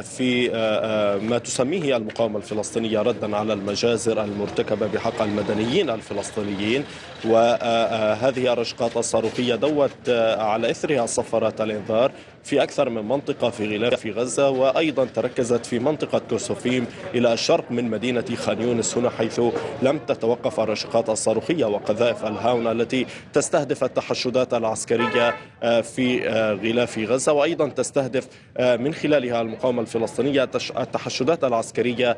في 0.01 0.51
آه، 0.51 0.55
آه، 0.55 1.17
ما 1.17 1.37
تسميه 1.37 1.97
المقاومة 1.97 2.37
الفلسطينية 2.37 3.01
ردا 3.01 3.35
على 3.37 3.53
المجازر 3.53 4.23
المرتكبة 4.23 4.87
بحق 4.87 5.21
المدنيين 5.21 5.89
الفلسطينيين. 5.89 6.83
وهذه 7.25 8.53
الرشقات 8.53 8.97
الصاروخية 8.97 9.55
دوت 9.55 10.09
على 10.37 10.71
إثرها 10.71 11.05
صفارات 11.05 11.61
الإنذار 11.61 12.11
في 12.43 12.63
أكثر 12.63 12.89
من 12.89 13.07
منطقة 13.07 13.49
في 13.49 13.77
غلاف 13.77 14.07
غزة 14.07 14.49
وأيضا 14.49 15.05
تركزت 15.05 15.65
في 15.65 15.79
منطقة 15.79 16.21
كوسوفيم 16.29 16.85
إلى 17.15 17.33
الشرق 17.33 17.71
من 17.71 17.89
مدينة 17.89 18.25
خان 18.35 18.61
يونس 18.61 18.97
هنا 18.97 19.09
حيث 19.09 19.41
لم 19.81 19.97
تتوقف 19.97 20.59
الرشقات 20.59 21.09
الصاروخية 21.09 21.65
وقذائف 21.65 22.25
الهاون 22.25 22.67
التي 22.67 23.05
تستهدف 23.33 23.83
التحشدات 23.83 24.53
العسكرية 24.53 25.35
في 25.81 26.27
غلاف 26.63 26.99
غزة. 26.99 27.33
وأيضا 27.33 27.69
تستهدف 27.69 28.27
من 28.59 28.93
خلالها 28.93 29.41
المقاومة 29.41 29.81
الفلسطينية 29.81 30.43
التحشدات 30.77 31.43
العسكرية 31.43 32.17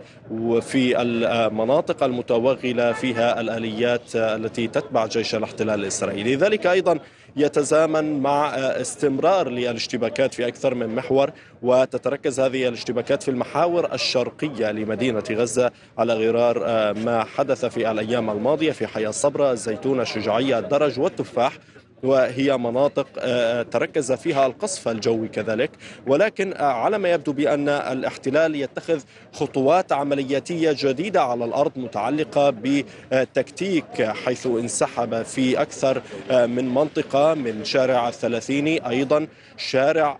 في 0.61 1.01
المناطق 1.01 2.03
المتوغلة 2.03 2.91
فيها 2.91 3.41
الآليات 3.41 4.15
التي 4.15 4.67
تتبع 4.67 4.94
جيش 5.03 5.35
الاحتلال 5.35 5.79
الإسرائيلي. 5.79 6.35
ذلك 6.35 6.67
أيضا 6.67 6.99
يتزامن 7.35 8.19
مع 8.19 8.49
استمرار 8.55 9.49
للاشتباكات 9.49 10.33
في 10.33 10.47
أكثر 10.47 10.75
من 10.75 10.95
محور 10.95 11.31
وتتركز 11.61 12.39
هذه 12.39 12.67
الاشتباكات 12.67 13.23
في 13.23 13.31
المحاور 13.31 13.93
الشرقية 13.93 14.71
لمدينة 14.71 15.23
غزة 15.31 15.71
على 15.97 16.13
غرار 16.13 16.59
ما 16.93 17.23
حدث 17.23 17.65
في 17.65 17.91
الأيام 17.91 18.29
الماضية 18.29 18.71
في 18.71 18.87
حي 18.87 19.07
الصبرة 19.07 19.51
الزيتونة 19.51 20.01
الشجاعية 20.01 20.59
الدرج 20.59 20.99
والتفاح. 20.99 21.57
وهي 22.05 22.57
مناطق 22.57 23.07
آه، 23.17 23.61
تركز 23.61 24.11
فيها 24.11 24.45
القصف 24.45 24.87
الجوي 24.87 25.27
كذلك. 25.27 25.71
ولكن 26.07 26.53
آه، 26.53 26.63
على 26.63 26.97
ما 26.97 27.11
يبدو 27.11 27.33
بأن 27.33 27.69
الاحتلال 27.69 28.55
يتخذ 28.55 29.01
خطوات 29.33 29.91
عملياتية 29.91 30.75
جديدة 30.79 31.21
على 31.21 31.45
الأرض 31.45 31.71
متعلقة 31.75 32.49
بتكتيك 32.49 34.01
حيث 34.01 34.47
انسحب 34.47 35.23
في 35.23 35.61
أكثر 35.61 36.01
آه، 36.31 36.45
من 36.45 36.69
منطقة 36.69 37.33
من 37.33 37.65
شارع 37.65 38.07
الثلاثيني 38.07 38.89
أيضا 38.89 39.27
شارع 39.57 40.17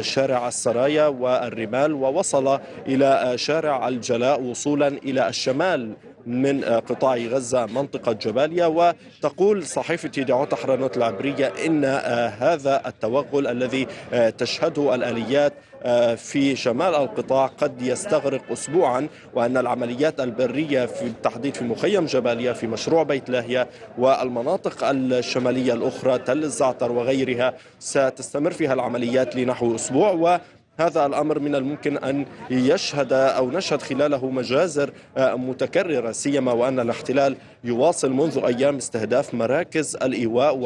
شارع 0.00 0.48
السرايا 0.48 1.06
والرمال 1.06 1.92
ووصل 1.92 2.60
إلى 2.86 3.32
شارع 3.36 3.88
الجلاء 3.88 4.40
وصولا 4.40 4.88
إلى 4.88 5.28
الشمال 5.28 5.94
من 6.26 6.64
قطاع 6.64 7.16
غزة 7.16 7.66
منطقة 7.66 8.12
جباليا 8.12 8.66
وتقول 8.66 9.66
صحيفة 9.66 10.10
يدعو 10.16 10.44
تحرنوت 10.44 10.96
العبرية 10.96 11.52
إن 11.66 11.84
آه، 11.84 12.28
هذا 12.28 12.82
التوغل 12.86 13.46
الذي 13.46 13.86
آه، 14.12 14.30
تشهده 14.30 14.94
الآليات 14.94 15.52
آه، 15.82 16.14
في 16.14 16.56
شمال 16.56 16.94
القطاع 16.94 17.46
قد 17.46 17.82
يستغرق 17.82 18.52
أسبوعا 18.52 19.08
وأن 19.34 19.56
العمليات 19.56 20.20
البرية 20.20 20.86
في 20.86 21.02
التحديد 21.02 21.54
في 21.54 21.64
مخيم 21.64 22.06
جباليا 22.06 22.52
في 22.52 22.66
مشروع 22.66 23.02
بيت 23.02 23.30
لاهيا 23.30 23.68
والمناطق 23.98 24.84
الشمالية 24.84 25.72
الأخرى 25.72 26.18
تل 26.18 26.44
الزعتر 26.44 26.92
وغيرها 26.92 27.54
ستستمر 27.78 28.50
فيها 28.50 28.72
العمليات 28.72 29.36
لنحو 29.36 29.74
أسبوع 29.74 30.10
و 30.10 30.38
هذا 30.80 31.06
الأمر 31.06 31.38
من 31.38 31.54
الممكن 31.54 31.96
أن 31.96 32.26
يشهد 32.50 33.12
أو 33.12 33.50
نشهد 33.50 33.82
خلاله 33.82 34.30
مجازر 34.30 34.90
آه، 35.16 35.34
متكررة 35.34 36.12
سيما 36.12 36.52
وأن 36.52 36.80
الاحتلال 36.80 37.36
يواصل 37.64 38.12
منذ 38.12 38.44
أيام 38.44 38.76
استهداف 38.76 39.34
مراكز 39.34 39.96
الإيواء 39.96 40.56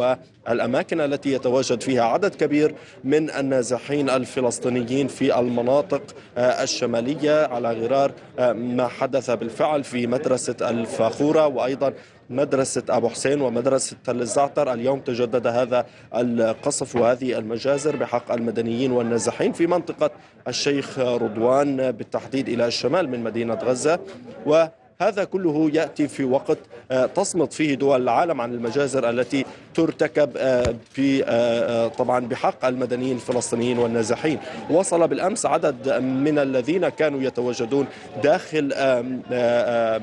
والأماكن 0.49 1.01
التي 1.01 1.33
يتواجد 1.33 1.81
فيها 1.81 2.03
عدد 2.03 2.35
كبير 2.35 2.75
من 3.05 3.31
النازحين 3.31 4.11
الفلسطينيين 4.11 5.09
في 5.09 5.39
المناطق 5.39 6.03
آه، 6.39 6.63
الشمالية 6.63 7.47
على 7.47 7.73
غرار 7.73 8.13
آه، 8.39 8.53
ما 8.53 8.89
حدث 8.89 9.31
بالفعل 9.31 9.85
في 9.85 10.07
مدرسة 10.07 10.57
الفاخورة 10.63 11.47
وأيضا 11.47 11.93
مدرسة 12.31 12.83
أبو 12.89 13.09
حسين 13.09 13.41
ومدرسة 13.41 13.97
تل 14.05 14.21
الزعتر. 14.21 14.73
اليوم 14.73 15.01
تجدد 15.01 15.47
هذا 15.47 15.87
القصف 16.15 16.97
وهذه 16.97 17.39
المجازر 17.39 17.97
بحق 17.97 18.33
المدنيين 18.33 18.93
والنازحين 18.93 19.53
في 19.53 19.67
منطقة 19.67 20.11
الشيخ 20.49 20.99
رضوان 20.99 21.93
بالتحديد 21.93 22.49
إلى 22.49 22.67
الشمال 22.67 23.09
من 23.09 23.25
مدينة 23.25 23.55
غزة. 23.55 23.99
و 24.47 24.67
هذا 25.01 25.25
كله 25.25 25.71
يأتي 25.75 26.09
في 26.09 26.25
وقت 26.25 26.59
آه، 26.91 27.07
تصمت 27.07 27.53
فيه 27.53 27.75
دول 27.75 28.03
العالم 28.03 28.41
عن 28.41 28.55
المجازر 28.55 29.11
التي 29.11 29.45
ترتكب 29.75 30.31
آه، 30.37 30.75
في 30.93 31.25
آه، 31.25 31.89
طبعا 31.89 32.27
بحق 32.27 32.65
المدنيين 32.65 33.17
الفلسطينيين 33.17 33.79
والنازحين. 33.79 34.39
وصل 34.71 35.09
بالأمس 35.09 35.47
عدد 35.47 35.93
من 36.03 36.39
الذين 36.39 36.89
كانوا 36.89 37.23
يتواجدون 37.23 37.87
داخل 38.23 38.65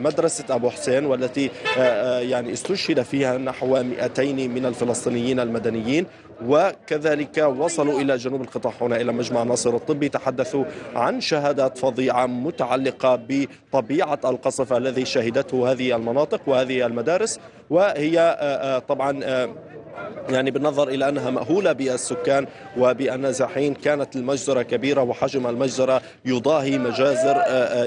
مدرسة 0.01 0.43
أبو 0.49 0.69
حسين 0.69 1.05
والتي 1.05 1.51
يعني 2.21 2.53
استشهد 2.53 3.01
فيها 3.01 3.37
نحو 3.37 3.83
200 3.83 4.47
من 4.47 4.65
الفلسطينيين 4.65 5.39
المدنيين. 5.39 6.05
وكذلك 6.45 7.37
وصلوا 7.37 8.01
إلى 8.01 8.17
جنوب 8.17 8.41
القطاع 8.41 8.73
هنا 8.81 9.01
إلى 9.01 9.11
مجمع 9.11 9.43
ناصر 9.43 9.75
الطبي. 9.75 10.09
تحدثوا 10.09 10.65
عن 10.95 11.21
شهادات 11.21 11.77
فظيعة 11.77 12.25
متعلقة 12.25 13.19
بطبيعة 13.29 14.19
القصف 14.25 14.73
الذي 14.73 15.05
شهدته 15.05 15.71
هذه 15.71 15.95
المناطق 15.95 16.41
وهذه 16.47 16.85
المدارس. 16.85 17.39
وهي 17.69 18.19
آه، 18.19 18.77
آه، 18.77 18.79
طبعا 18.79 19.19
آه، 19.23 19.49
يعني 20.29 20.51
بالنظر 20.51 20.87
إلى 20.87 21.09
أنها 21.09 21.29
مأهولة 21.29 21.71
بالسكان 21.71 22.47
وبالنازحين 22.77 23.73
كانت 23.73 24.15
المجزرة 24.15 24.61
كبيرة 24.61 25.01
وحجم 25.01 25.47
المجزرة 25.47 26.01
يضاهي 26.25 26.77
مجازر 26.77 27.43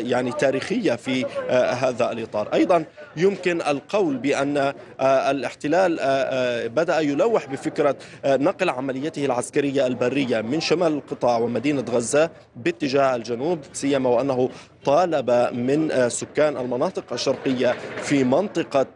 يعني 0.07 0.33
تاريخية 0.33 0.93
في 0.93 1.25
هذا 1.51 2.13
الإطار، 2.13 2.49
أيضا 2.55 2.85
يمكن 3.19 3.63
القول 3.63 4.17
بأن 4.17 4.73
الاحتلال 5.01 5.97
بدأ 6.69 7.01
يلوح 7.01 7.47
بفكرة 7.47 7.97
نقل 8.27 8.71
عمليته 8.71 9.25
العسكرية 9.25 9.87
البرية 9.87 10.41
من 10.41 10.61
شمال 10.61 10.93
القطاع 10.93 11.39
ومدينة 11.39 11.85
غزة 11.91 12.31
باتجاه 12.57 13.17
الجنوب 13.17 13.59
سيما 13.73 14.09
وأنه 14.09 14.49
طالب 14.85 15.31
من 15.53 16.09
سكان 16.09 16.57
المناطق 16.57 17.13
الشرقية 17.13 17.75
في 18.03 18.25
منطقة 18.25 18.87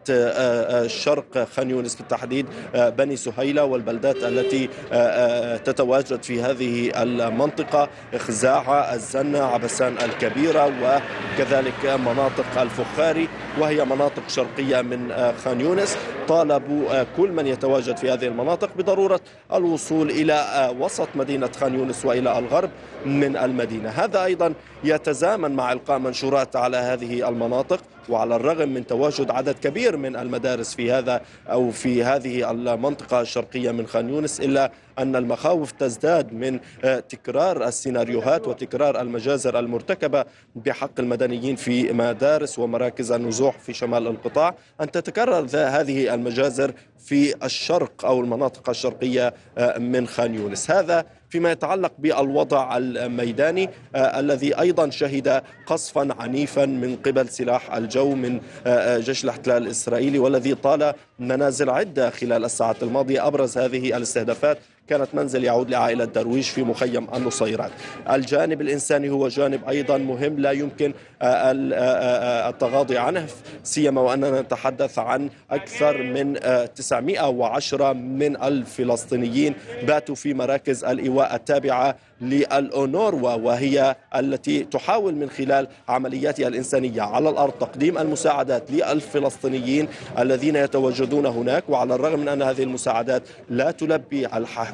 شرق 0.86 1.48
خان 1.56 1.70
يونس 1.70 1.94
بالتحديد 1.96 2.46
بني 2.74 3.16
سهيلة 3.16 3.64
والبلدات 3.64 4.16
التي 4.16 4.68
آه، 4.92 4.96
آه، 4.96 5.56
تتواجد 5.56 6.22
في 6.22 6.42
هذه 6.42 7.02
المنطقة 7.02 7.88
خزاعة 8.16 8.94
الزنة 8.94 9.42
عبسان 9.42 9.94
الكبيرة 10.04 10.72
وكذلك 10.82 11.86
مناطق 11.86 12.60
الفخاري 12.60 13.28
وهي 13.58 13.84
مناطق 13.84 14.11
شرقية 14.28 14.82
من 14.82 15.10
آه، 15.10 15.32
خان 15.44 15.60
يونس. 15.60 15.96
طالبوا 16.28 17.02
كل 17.16 17.32
من 17.32 17.46
يتواجد 17.46 17.96
في 17.96 18.10
هذه 18.10 18.26
المناطق 18.26 18.70
بضرورة 18.76 19.20
الوصول 19.52 20.10
إلى 20.10 20.70
وسط 20.78 21.08
مدينة 21.14 21.50
خان 21.60 21.74
يونس 21.74 22.04
وإلى 22.04 22.38
الغرب 22.38 22.70
من 23.06 23.36
المدينة. 23.36 23.88
هذا 23.88 24.24
أيضا 24.24 24.54
يتزامن 24.84 25.50
مع 25.56 25.72
إلقاء 25.72 25.98
منشورات 25.98 26.56
على 26.56 26.76
هذه 26.76 27.28
المناطق. 27.28 27.80
وعلى 28.08 28.36
الرغم 28.36 28.68
من 28.68 28.86
تواجد 28.86 29.30
عدد 29.30 29.54
كبير 29.58 29.96
من 29.96 30.16
المدارس 30.16 30.74
في 30.74 30.92
هذا 30.92 31.20
أو 31.50 31.70
في 31.70 32.04
هذه 32.04 32.50
المنطقة 32.50 33.20
الشرقية 33.20 33.70
من 33.70 33.86
خان 33.86 34.08
يونس 34.08 34.40
إلا 34.40 34.72
أن 34.98 35.16
المخاوف 35.16 35.72
تزداد 35.72 36.32
من 36.32 36.60
آه، 36.84 37.00
تكرار 37.00 37.68
السيناريوهات 37.68 38.48
وتكرار 38.48 39.00
المجازر 39.00 39.58
المرتكبة 39.58 40.24
بحق 40.56 41.00
المدنيين 41.00 41.56
في 41.56 41.92
مدارس 41.92 42.58
ومراكز 42.58 43.12
النزوح 43.12 43.58
في 43.58 43.72
شمال 43.72 44.06
القطاع. 44.06 44.54
أن 44.80 44.90
تتكرر 44.90 45.46
هذه 45.54 46.14
المجازر 46.14 46.72
في 47.04 47.44
الشرق 47.44 48.04
أو 48.04 48.20
المناطق 48.20 48.70
الشرقية 48.70 49.34
آه، 49.58 49.78
من 49.78 50.06
خان 50.08 50.34
يونس. 50.34 50.70
هذا 50.70 51.04
فيما 51.28 51.50
يتعلق 51.52 51.92
بالوضع 51.98 52.76
الميداني 52.76 53.70
آه 53.94 54.20
الذي 54.20 54.60
أيضا 54.60 54.90
شهد 54.90 55.42
قصفا 55.66 56.08
عنيفا 56.18 56.66
من 56.66 56.96
قبل 56.96 57.28
سلاح 57.28 57.74
الجو 57.74 58.14
من 58.14 58.40
آه 58.66 58.98
جيش 58.98 59.24
الاحتلال 59.24 59.62
الإسرائيلي 59.62 60.18
والذي 60.18 60.54
طال 60.54 60.94
منازل 61.18 61.70
عدة 61.70 62.10
خلال 62.10 62.44
الساعات 62.44 62.82
الماضية 62.82 63.26
أبرز 63.26 63.58
هذه 63.58 63.96
الاستهدافات. 63.96 64.58
كانت 64.88 65.14
منزل 65.14 65.44
يعود 65.44 65.70
لعائلة 65.70 66.04
درويش 66.04 66.50
في 66.50 66.62
مخيم 66.62 67.06
النصيرات 67.14 67.70
الجانب 68.10 68.60
الإنساني 68.60 69.10
هو 69.10 69.28
جانب 69.28 69.68
أيضا 69.68 69.98
مهم 69.98 70.38
لا 70.38 70.50
يمكن 70.50 70.94
آه، 71.22 71.24
آه، 71.24 71.54
آه، 71.74 72.48
التغاضي 72.48 72.98
عنه 72.98 73.26
سيما 73.64 74.00
وأننا 74.00 74.40
نتحدث 74.40 74.98
عن 74.98 75.30
أكثر 75.50 76.02
من 76.02 76.34
910 76.74 77.92
من 77.92 78.42
الفلسطينيين 78.42 79.54
باتوا 79.82 80.14
في 80.14 80.34
مراكز 80.34 80.84
الإيواء 80.84 81.34
التابعة 81.34 81.96
للأونروا 82.22 83.34
وهي 83.34 83.96
التي 84.16 84.64
تحاول 84.64 85.14
من 85.14 85.30
خلال 85.30 85.68
عملياتها 85.88 86.48
الإنسانية 86.48 87.02
على 87.02 87.30
الأرض 87.30 87.52
تقديم 87.52 87.98
المساعدات 87.98 88.70
للفلسطينيين 88.70 89.88
الذين 90.18 90.56
يتواجدون 90.56 91.26
هناك 91.26 91.64
وعلى 91.68 91.94
الرغم 91.94 92.20
من 92.20 92.28
أن 92.28 92.42
هذه 92.42 92.62
المساعدات 92.62 93.22
لا 93.50 93.70
تلبي 93.70 94.26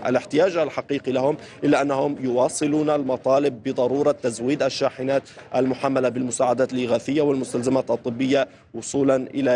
الاحتياج 0.07 0.57
الحقيقي 0.57 1.13
لهم 1.13 1.37
إلا 1.65 1.83
أنهم 1.83 2.17
يواصلون 2.21 2.91
المطالب 2.91 3.63
بضرورة 3.63 4.13
تزويد 4.13 4.63
الشاحنات 4.63 5.23
المحملة 5.57 6.09
بالمساعدات 6.09 6.73
الإغاثية 6.73 7.23
والمستلزمات 7.23 7.91
الطبية 7.91 8.49
وصولا 8.75 9.17
إلى 9.17 9.51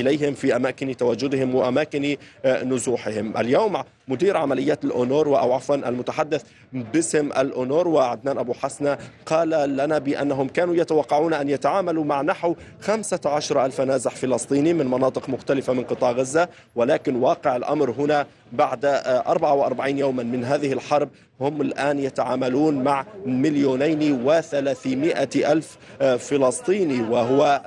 إليهم 0.00 0.34
في 0.34 0.56
أماكن 0.56 0.96
تواجدهم 0.96 1.54
وأماكن 1.54 2.16
نزوحهم. 2.46 3.36
اليوم 3.36 3.82
مدير 4.08 4.36
عمليات 4.36 4.84
الأونروا 4.84 5.38
أو 5.38 5.52
عفوا 5.52 5.74
المتحدث 5.74 6.42
باسم 6.72 7.26
الأونروا 7.26 8.02
عدنان 8.02 8.38
أبو 8.38 8.52
حسنة 8.52 8.98
قال 9.26 9.76
لنا 9.76 9.98
بأنهم 9.98 10.48
كانوا 10.48 10.74
يتوقعون 10.74 11.34
أن 11.34 11.48
يتعاملوا 11.48 12.04
مع 12.04 12.22
نحو 12.22 12.54
15 12.80 13.64
ألف 13.64 13.80
نازح 13.80 14.16
فلسطيني 14.16 14.72
من 14.72 14.86
مناطق 14.86 15.28
مختلفة 15.28 15.72
من 15.72 15.84
قطاع 15.84 16.10
غزة 16.10 16.48
ولكن 16.76 17.16
واقع 17.16 17.56
الأمر 17.56 17.90
هنا 17.90 18.26
بعد 18.52 18.84
44 18.84 19.98
يوما 19.98 20.22
من 20.22 20.44
هذه 20.44 20.72
الحرب 20.72 21.08
هم 21.40 21.60
الآن 21.60 21.98
يتعاملون 21.98 22.84
مع 22.84 23.06
مليونين 23.26 24.22
وثلاثمائة 24.24 25.52
ألف 25.52 25.78
فلسطيني 26.18 27.02
وهو 27.02 27.62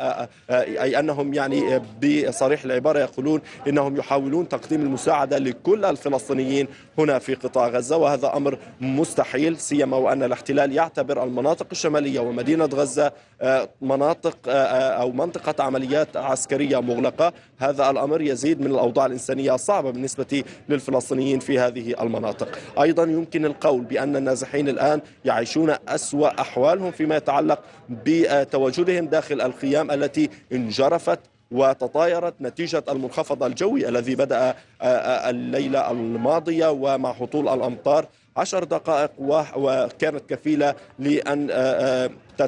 أي 0.50 1.00
أنهم 1.00 1.34
يعني 1.34 1.82
بصريح 2.04 2.64
العبارة 2.64 3.00
يقولون 3.00 3.42
إنهم 3.68 3.98
يحاولون 3.98 4.50
تقديم 4.50 4.82
المساعدة 4.82 5.38
لكل 5.38 5.86
الفلسطينيين 5.86 6.68
هنا 6.98 7.20
في 7.20 7.34
قطاع 7.34 7.68
غزة 7.68 7.98
وهذا 7.98 8.38
أمر 8.38 8.58
مستحيل 8.82 9.58
سيما 9.58 9.98
وأن 9.98 10.24
الاحتلال 10.24 10.72
يعتبر 10.72 11.24
المناطق 11.24 11.68
الشمالية 11.72 12.20
ومدينة 12.20 12.66
غزة 12.66 13.12
مناطق 13.82 14.38
أو 14.48 15.12
منطقة 15.12 15.64
عمليات 15.64 16.18
عسكرية 16.18 16.82
مغلقة. 16.82 17.34
هذا 17.58 17.90
الأمر 17.90 18.22
يزيد 18.22 18.62
من 18.62 18.68
الأوضاع 18.68 19.06
الإنسانية 19.06 19.56
الصعبة 19.56 19.92
بالنسبة 19.92 20.44
للفلسطينيين 20.70 21.40
في 21.40 21.60
هذه 21.60 22.02
المناطق. 22.02 22.60
أيضا 22.82 23.04
يمكن 23.04 23.46
القول 23.66 23.82
بأن 23.82 24.16
النازحين 24.16 24.70
الآن 24.70 25.02
يعيشون 25.26 25.76
أسوأ 25.88 26.42
أحوالهم 26.42 26.92
فيما 26.92 27.16
يتعلق 27.16 27.60
بتواجدهم 27.90 29.08
داخل 29.08 29.42
الخيام 29.42 29.92
التي 29.92 30.30
انجرفت 30.52 31.20
وتطايرت 31.52 32.34
نتيجة 32.42 32.84
المنخفض 32.90 33.44
الجوي 33.44 33.90
الذي 33.90 34.16
بدأ 34.16 34.56
الليلة 35.30 35.92
الماضية 35.92 36.72
ومع 36.72 37.12
هطول 37.12 37.50
الأمطار 37.50 38.06
عشر 38.38 38.64
دقائق 38.64 39.12
وكانت 39.56 40.22
كفيلة 40.30 40.76
لأن 41.00 41.50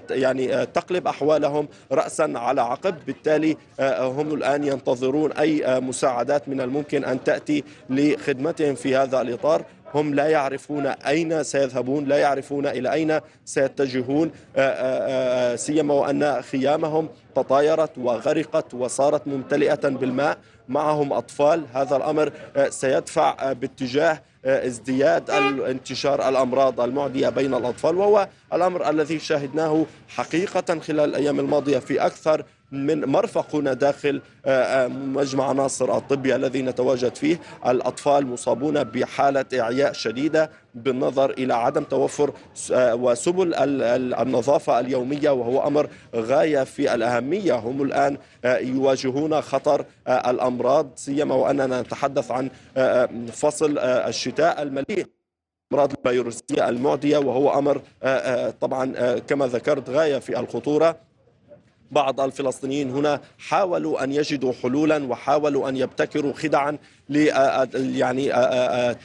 يعني 0.10 0.66
تقلب 0.66 1.08
أحوالهم 1.08 1.68
رأسا 1.92 2.34
على 2.36 2.62
عقب. 2.62 2.96
بالتالي 3.08 3.58
هم 4.00 4.34
الآن 4.34 4.64
ينتظرون 4.64 5.32
أي 5.32 5.80
مساعدات 5.80 6.50
من 6.50 6.62
الممكن 6.62 7.06
أن 7.06 7.24
تأتي 7.24 7.64
لخدمتهم 7.90 8.76
في 8.76 8.96
هذا 8.96 9.22
الإطار. 9.22 9.66
هم 9.96 10.14
لا 10.14 10.28
يعرفون 10.28 10.86
أين 10.86 11.44
سيذهبون 11.44 12.06
لا 12.06 12.18
يعرفون 12.18 12.68
إلى 12.68 12.94
أين 12.94 13.20
سيتجهون 13.46 14.32
سيما 15.56 15.94
وأن 15.94 16.42
خيامهم 16.42 17.10
تطايرت 17.36 17.98
وغرقت 17.98 18.74
وصارت 18.74 19.28
ممتلئة 19.28 19.90
بالماء 19.90 20.38
معهم 20.70 21.14
أطفال. 21.14 21.64
هذا 21.74 21.96
الأمر 21.96 22.32
سيدفع 22.70 23.54
باتجاه 23.54 24.22
ازدياد 24.46 25.30
انتشار 25.30 26.30
الأمراض 26.30 26.82
المعدية 26.82 27.30
بين 27.30 27.54
الأطفال 27.54 27.98
وهو 27.98 28.28
الأمر 28.54 28.90
الذي 28.90 29.20
شاهدناه 29.20 29.86
حقيقة 30.08 30.80
خلال 30.80 31.10
الأيام 31.10 31.40
الماضية 31.40 31.80
في 31.80 32.06
أكثر 32.06 32.46
من 32.74 33.06
مرفق 33.06 33.56
هنا 33.56 33.74
داخل 33.74 34.22
آه، 34.46 34.50
آه، 34.64 34.88
مجمع 34.88 35.52
ناصر 35.52 35.98
الطبي 35.98 36.36
الذي 36.36 36.62
نتواجد 36.62 37.16
فيه. 37.16 37.40
الأطفال 37.68 38.28
مصابون 38.28 38.84
بحالة 38.84 39.46
إعياء 39.54 39.94
شديدة 39.94 40.52
بالنظر 40.76 41.30
إلى 41.30 41.54
عدم 41.54 41.84
توفر 41.84 42.34
آه، 42.72 42.96
وسبل 42.96 43.54
النظافة 44.14 44.80
اليومية 44.80 45.30
وهو 45.30 45.68
أمر 45.68 45.88
غاية 46.16 46.64
في 46.64 46.94
الأهمية. 46.94 47.54
هم 47.56 47.82
الآن 47.82 48.18
يواجهون 48.46 49.42
خطر 49.42 49.86
الأمراض 50.08 50.90
سيما 50.96 51.36
وأننا 51.36 51.82
نتحدث 51.82 52.32
عن 52.32 52.50
فصل 53.32 53.78
الشتاء 53.80 54.62
المليء 54.62 55.06
الامراض 55.72 55.92
الفيروسية 55.92 56.70
المعدية 56.70 57.18
وهو 57.18 57.60
أمر 57.60 57.82
طبعا 58.62 59.20
كما 59.20 59.48
ذكرت 59.48 59.90
غاية 59.90 60.20
في 60.20 60.40
الخطورة. 60.40 61.13
بعض 61.94 62.22
الفلسطينيين 62.22 62.90
هنا 62.90 63.22
حاولوا 63.40 64.04
أن 64.04 64.12
يجدوا 64.12 64.54
حلولا 64.64 65.04
وحاولوا 65.04 65.70
أن 65.70 65.78
يبتكروا 65.78 66.34
خدعا 66.34 66.78
ل 67.10 67.18
يعني 67.76 68.32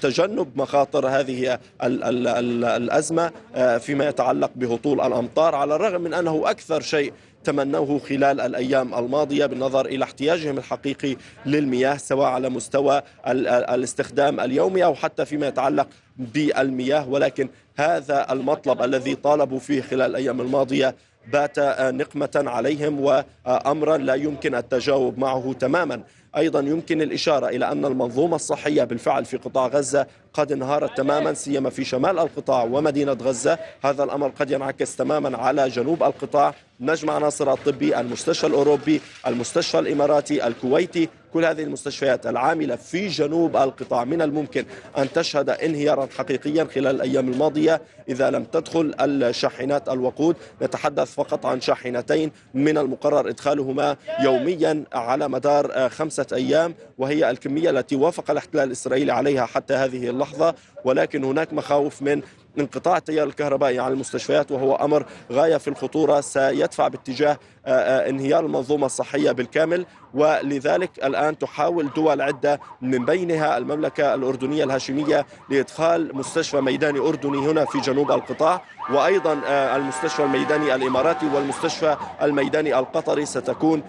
تجنب 0.01 0.49
مخاطر 0.57 1.09
هذه 1.09 1.59
الأزمة 1.83 3.31
فيما 3.79 4.09
يتعلق 4.09 4.51
بهطول 4.57 5.01
الأمطار 5.01 5.55
على 5.55 5.75
الرغم 5.75 6.01
من 6.01 6.15
أنه 6.15 6.51
أكثر 6.51 6.81
شيء 6.81 7.13
تمنوه 7.45 7.99
خلال 7.99 8.41
الأيام 8.41 8.95
الماضية 8.95 9.47
بالنظر 9.47 9.87
إلى 9.87 10.05
احتياجهم 10.05 10.59
الحقيقي 10.59 11.17
للمياه 11.47 11.97
سواء 11.97 12.29
على 12.29 12.49
مستوى 12.49 13.03
الاستخدام 13.27 14.41
اليومي 14.41 14.85
أو 14.85 14.95
حتى 14.95 15.25
فيما 15.25 15.49
يتعلق 15.49 15.89
بالمياه. 16.17 17.09
ولكن 17.09 17.49
هذا 17.77 18.33
المطلب 18.33 18.83
الذي 18.83 19.15
طالبوا 19.15 19.59
فيه 19.59 19.83
خلال 19.83 20.11
الأيام 20.11 20.41
الماضية 20.41 20.95
بات 21.33 21.59
نقمة 21.81 22.45
عليهم 22.51 23.01
وأمرا 23.01 23.97
لا 23.97 24.15
يمكن 24.15 24.55
التجاوب 24.55 25.19
معه 25.19 25.55
تماما. 25.61 26.03
أيضا 26.37 26.61
يمكن 26.61 27.03
الإشارة 27.03 27.49
إلى 27.49 27.73
أن 27.73 27.85
المنظومة 27.85 28.37
الصحية 28.37 28.85
بالفعل 28.85 29.25
في 29.25 29.37
قطاع 29.37 29.67
غزة 29.67 30.07
قد 30.35 30.53
انهارت 30.53 30.97
تماما 30.97 31.35
سيما 31.35 31.71
في 31.71 31.85
شمال 31.85 32.19
القطاع 32.19 32.63
ومدينة 32.63 33.13
غزة. 33.13 33.59
هذا 33.85 34.05
الأمر 34.05 34.29
قد 34.29 34.51
ينعكس 34.51 34.97
تماما 34.97 35.39
على 35.39 35.69
جنوب 35.69 36.03
القطاع. 36.03 36.55
نجمع 36.81 37.19
ناصر 37.19 37.53
الطبي 37.53 38.01
المستشفى 38.01 38.47
الأوروبي 38.47 39.01
المستشفى 39.27 39.79
الإماراتي 39.79 40.47
الكويتي 40.47 41.09
كل 41.33 41.45
هذه 41.45 41.63
المستشفيات 41.63 42.27
العاملة 42.27 42.77
في 42.77 43.09
جنوب 43.09 43.57
القطاع. 43.57 44.05
من 44.05 44.23
الممكن 44.23 44.65
أن 44.99 45.13
تشهد 45.13 45.51
انهيارا 45.51 46.09
حقيقيا 46.19 46.65
خلال 46.75 46.97
الأيام 46.97 47.29
الماضية 47.29 47.83
إذا 48.09 48.31
لم 48.31 48.45
تدخل 48.45 48.95
الشاحنات 49.01 49.89
الوقود. 49.89 50.37
نتحدث 50.63 51.15
فقط 51.15 51.47
عن 51.47 51.61
شاحنتين 51.61 52.31
من 52.55 52.79
المقرر 52.79 53.29
إدخالهما 53.29 53.97
يوميا 54.21 54.85
على 54.93 55.29
مدار 55.29 55.89
خمسة 55.89 56.27
أيام. 56.33 56.75
وهي 56.99 57.31
الكمية 57.31 57.71
التي 57.71 57.97
وافق 57.97 58.31
الاحتلال 58.31 58.67
الإسرائيلي 58.67 59.13
عليها 59.13 59.47
حتى 59.47 59.75
هذه 59.75 60.11
اللحظة 60.11 60.55
ولكن 60.85 61.25
هناك 61.25 61.53
مخاوف 61.53 62.03
من 62.03 62.23
انقطاع 62.59 62.97
التيار 62.97 63.27
الكهربائي 63.27 63.79
عن 63.79 63.93
المستشفيات 63.93 64.53
وهو 64.53 64.75
أمر 64.75 65.07
غاية 65.33 65.57
في 65.57 65.69
الخطورة 65.69 66.21
سيدفع 66.21 66.89
باتجاه 66.89 67.39
آه، 67.67 67.71
آه، 67.71 68.09
انهيار 68.09 68.47
المنظومة 68.47 68.87
الصحية 68.87 69.33
بالكامل. 69.33 69.87
ولذلك 70.15 70.91
الآن 71.05 71.39
تحاول 71.39 71.91
دول 71.97 72.21
عدة 72.21 72.61
من 72.83 73.05
بينها 73.05 73.59
المملكة 73.59 74.15
الأردنية 74.15 74.65
الهاشمية 74.65 75.27
لإدخال 75.51 76.17
مستشفى 76.17 76.61
ميداني 76.61 76.99
أردني 76.99 77.39
هنا 77.39 77.65
في 77.65 77.81
جنوب 77.81 78.11
القطاع. 78.11 78.63
وأيضا 78.91 79.41
آه، 79.47 79.77
المستشفى 79.77 80.25
الميداني 80.25 80.75
الإماراتي 80.75 81.27
والمستشفى 81.27 81.97
الميداني 82.23 82.79
القطري 82.79 83.27
ستكون 83.27 83.83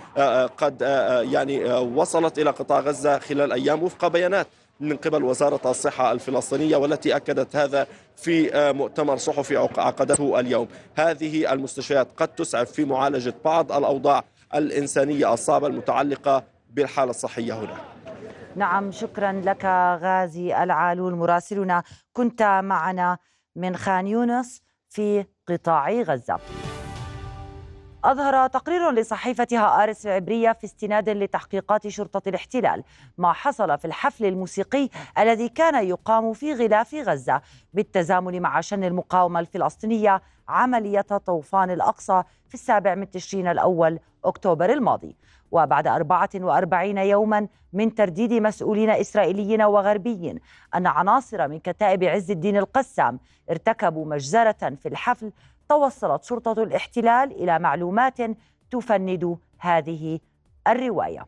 قد 0.58 0.82
يعني 1.32 1.74
وصلت 1.74 2.40
إلى 2.40 2.50
قطاع 2.50 2.80
غزة 2.80 3.20
خلال 3.20 3.54
أيام 3.54 3.84
وفق 3.84 4.08
بيانات. 4.08 4.48
من 4.80 4.98
قبل 4.98 5.24
وزارة 5.24 5.72
الصحة 5.72 6.12
الفلسطينية 6.12 6.78
والتي 6.78 7.16
أكدت 7.16 7.56
هذا 7.56 7.88
في 8.16 8.56
آه، 8.56 8.72
مؤتمر 8.72 9.18
صحفي 9.18 9.58
عقدته 9.58 10.40
اليوم. 10.40 10.68
هذه 10.96 11.54
المستشفيات 11.54 12.08
قد 12.18 12.28
تسعف 12.28 12.72
في 12.72 12.86
معالجة 12.86 13.34
بعض 13.46 13.72
الأوضاع 13.72 14.24
الإنسانية 14.56 15.34
الصعبة 15.34 15.68
المتعلقة 15.68 16.44
بالحالة 16.70 17.10
الصحية 17.10 17.54
هنا. 17.54 17.78
نعم 18.56 18.92
شكرا 18.92 19.42
لك 19.46 19.66
غازي 20.02 20.64
العالول. 20.64 21.16
مراسلنا 21.16 21.84
كنت 22.14 22.42
معنا 22.64 23.18
من 23.56 23.76
خان 23.76 24.08
يونس 24.08 24.62
في 24.90 25.26
قطاع 25.48 25.92
غزة. 25.92 26.40
أظهر 28.04 28.48
تقرير 28.48 28.92
لصحيفتها 28.92 29.84
آرس 29.84 30.06
العبرية 30.06 30.52
في 30.52 30.64
استناد 30.64 31.10
لتحقيقات 31.10 31.88
شرطة 31.88 32.30
الاحتلال 32.30 32.84
ما 33.18 33.34
حصل 33.34 33.78
في 33.78 33.86
الحفل 33.86 34.26
الموسيقي 34.26 34.90
الذي 35.18 35.50
كان 35.50 35.88
يقام 35.88 36.34
في 36.34 36.54
غلاف 36.54 36.94
غزة 36.94 37.42
بالتزامن 37.74 38.42
مع 38.42 38.62
شن 38.62 38.84
المقاومة 38.84 39.40
الفلسطينية 39.40 40.22
عملية 40.48 41.02
طوفان 41.02 41.72
الأقصى 41.72 42.24
في 42.48 42.54
السابع 42.54 42.96
من 42.96 43.10
تشرين 43.10 43.48
الأول 43.48 44.00
أكتوبر 44.26 44.74
الماضي. 44.74 45.16
وبعد 45.52 45.88
44 45.88 46.98
يوما 46.98 47.48
من 47.74 47.96
ترديد 47.96 48.34
مسؤولين 48.34 48.90
إسرائيليين 48.90 49.62
وغربيين 49.62 50.40
أن 50.76 50.88
عناصر 50.88 51.48
من 51.48 51.60
كتائب 51.60 52.04
عز 52.04 52.32
الدين 52.32 52.58
القسام 52.58 53.20
ارتكبوا 53.50 54.06
مجزرة 54.06 54.76
في 54.82 54.88
الحفل 54.88 55.32
توصلت 55.70 56.24
شرطة 56.24 56.64
الاحتلال 56.64 57.32
إلى 57.32 57.60
معلومات 57.60 58.18
تفند 58.72 59.38
هذه 59.60 60.20
الرواية. 60.68 61.26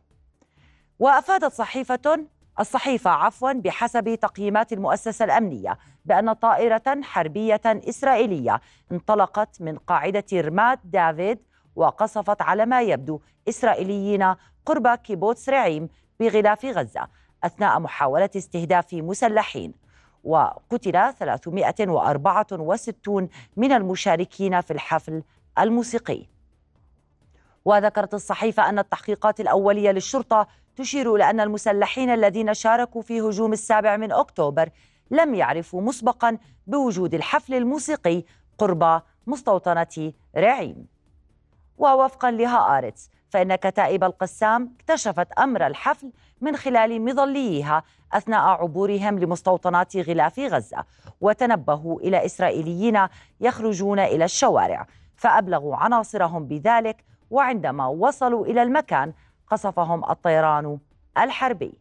وأفادت 0.98 1.52
صحيفة 1.52 2.26
الصحيفة 2.60 3.10
عفوا 3.10 3.52
بحسب 3.52 4.14
تقييمات 4.14 4.72
المؤسسة 4.72 5.24
الأمنية 5.24 5.78
بأن 6.04 6.32
طائرة 6.32 7.00
حربية 7.02 7.60
إسرائيلية 7.66 8.60
انطلقت 8.92 9.60
من 9.60 9.78
قاعدة 9.78 10.24
رماد 10.32 10.78
دافيد 10.84 11.38
وقصفت 11.76 12.42
على 12.42 12.66
ما 12.66 12.82
يبدو 12.82 13.20
إسرائيليين 13.48 14.34
قرب 14.66 14.88
كيبوتس 14.88 15.48
رعيم 15.48 15.88
بغلاف 16.20 16.64
غزة 16.64 17.08
أثناء 17.44 17.80
محاولة 17.80 18.30
استهداف 18.36 18.94
مسلحين. 18.94 19.74
وقتل 20.24 21.12
364 21.12 23.28
من 23.56 23.72
المشاركين 23.72 24.60
في 24.60 24.70
الحفل 24.70 25.22
الموسيقي. 25.58 26.26
وذكرت 27.64 28.14
الصحيفة 28.14 28.68
أن 28.68 28.78
التحقيقات 28.78 29.40
الأولية 29.40 29.90
للشرطة 29.90 30.46
تشير 30.76 31.14
إلى 31.14 31.30
أن 31.30 31.40
المسلحين 31.40 32.10
الذين 32.10 32.54
شاركوا 32.54 33.02
في 33.02 33.20
هجوم 33.20 33.52
السابع 33.52 33.96
من 33.96 34.12
أكتوبر 34.12 34.70
لم 35.10 35.34
يعرفوا 35.34 35.82
مسبقا 35.82 36.38
بوجود 36.66 37.14
الحفل 37.14 37.54
الموسيقي 37.54 38.24
قرب 38.58 39.02
مستوطنة 39.26 40.12
رعيم. 40.36 40.86
ووفقا 41.78 42.30
لها 42.30 42.78
آرتس 42.78 43.10
فإن 43.32 43.54
كتائب 43.54 44.04
القسام 44.04 44.74
اكتشفت 44.80 45.32
أمر 45.32 45.66
الحفل 45.66 46.12
من 46.40 46.56
خلال 46.56 47.04
مظليها 47.04 47.82
أثناء 48.12 48.40
عبورهم 48.40 49.18
لمستوطنات 49.18 49.96
غلاف 49.96 50.38
غزة 50.38 50.84
وتنبهوا 51.20 52.00
إلى 52.00 52.24
إسرائيليين 52.24 53.06
يخرجون 53.40 53.98
إلى 53.98 54.24
الشوارع. 54.24 54.86
فأبلغوا 55.16 55.76
عناصرهم 55.76 56.46
بذلك 56.46 57.04
وعندما 57.30 57.86
وصلوا 57.86 58.46
إلى 58.46 58.62
المكان 58.62 59.12
قصفهم 59.46 60.10
الطيران 60.10 60.78
الحربي. 61.18 61.78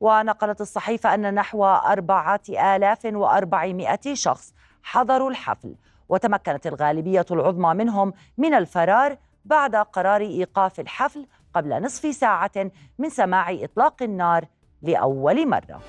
ونقلت 0.00 0.60
الصحيفة 0.60 1.14
أن 1.14 1.34
نحو 1.34 1.64
أربعة 1.64 2.40
آلاف 2.48 3.04
وأربعمائة 3.04 4.14
شخص 4.14 4.54
حضروا 4.82 5.30
الحفل 5.30 5.74
وتمكنت 6.08 6.66
الغالبية 6.66 7.26
العظمى 7.30 7.74
منهم 7.74 8.12
من 8.38 8.54
الفرار 8.54 9.16
بعد 9.48 9.76
قرار 9.76 10.20
إيقاف 10.20 10.80
الحفل 10.80 11.26
قبل 11.54 11.82
نصف 11.82 12.14
ساعة 12.14 12.70
من 12.98 13.10
سماع 13.10 13.50
إطلاق 13.50 14.02
النار 14.02 14.44
لأول 14.82 15.48
مرة. 15.48 15.80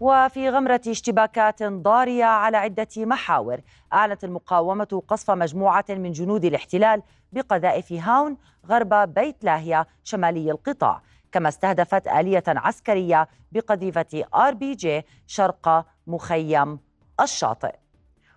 وفي 0.00 0.50
غمرة 0.50 0.80
اشتباكات 0.88 1.62
ضارية 1.62 2.24
على 2.24 2.56
عدة 2.56 2.88
محاور 2.96 3.60
أعلنت 3.92 4.24
المقاومة 4.24 5.02
قصف 5.08 5.30
مجموعة 5.30 5.84
من 5.90 6.12
جنود 6.12 6.44
الاحتلال 6.44 7.02
بقذائف 7.32 7.92
هاون 7.92 8.36
غرب 8.66 9.14
بيت 9.14 9.44
لاهيا 9.44 9.86
شمالي 10.04 10.50
القطاع 10.50 11.02
كما 11.32 11.48
استهدفت 11.48 12.08
آلية 12.08 12.44
عسكرية 12.48 13.28
بقذيفة 13.52 14.24
RPG 14.34 15.02
شرق 15.26 15.86
مخيم 16.06 16.78
الشاطئ. 17.20 17.81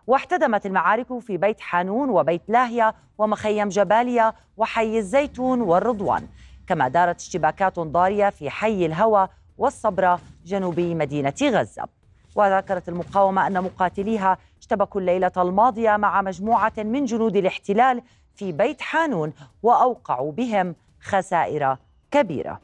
واحتدمت 0.07 0.65
المعارك 0.65 1.19
في 1.19 1.37
بيت 1.37 1.59
حانون 1.59 2.09
وبيت 2.09 2.41
لاهيا 2.47 2.93
ومخيم 3.17 3.69
جباليا 3.69 4.33
وحي 4.57 4.97
الزيتون 4.97 5.61
والرضوان. 5.61 6.27
كما 6.67 6.87
دارت 6.87 7.19
اشتباكات 7.19 7.79
ضارية 7.79 8.29
في 8.29 8.49
حي 8.49 8.85
الهوى 8.85 9.27
والصبرة 9.57 10.19
جنوبي 10.45 10.95
مدينة 10.95 11.33
غزة. 11.43 11.83
وذكرت 12.35 12.89
المقاومة 12.89 13.47
أن 13.47 13.63
مقاتليها 13.63 14.37
اشتبكوا 14.59 15.01
الليلة 15.01 15.31
الماضية 15.37 15.97
مع 15.97 16.21
مجموعة 16.21 16.73
من 16.77 17.05
جنود 17.05 17.35
الاحتلال 17.35 18.01
في 18.35 18.51
بيت 18.51 18.81
حانون 18.81 19.33
وأوقعوا 19.63 20.31
بهم 20.31 20.75
خسائر 21.01 21.77
كبيرة. 22.11 22.59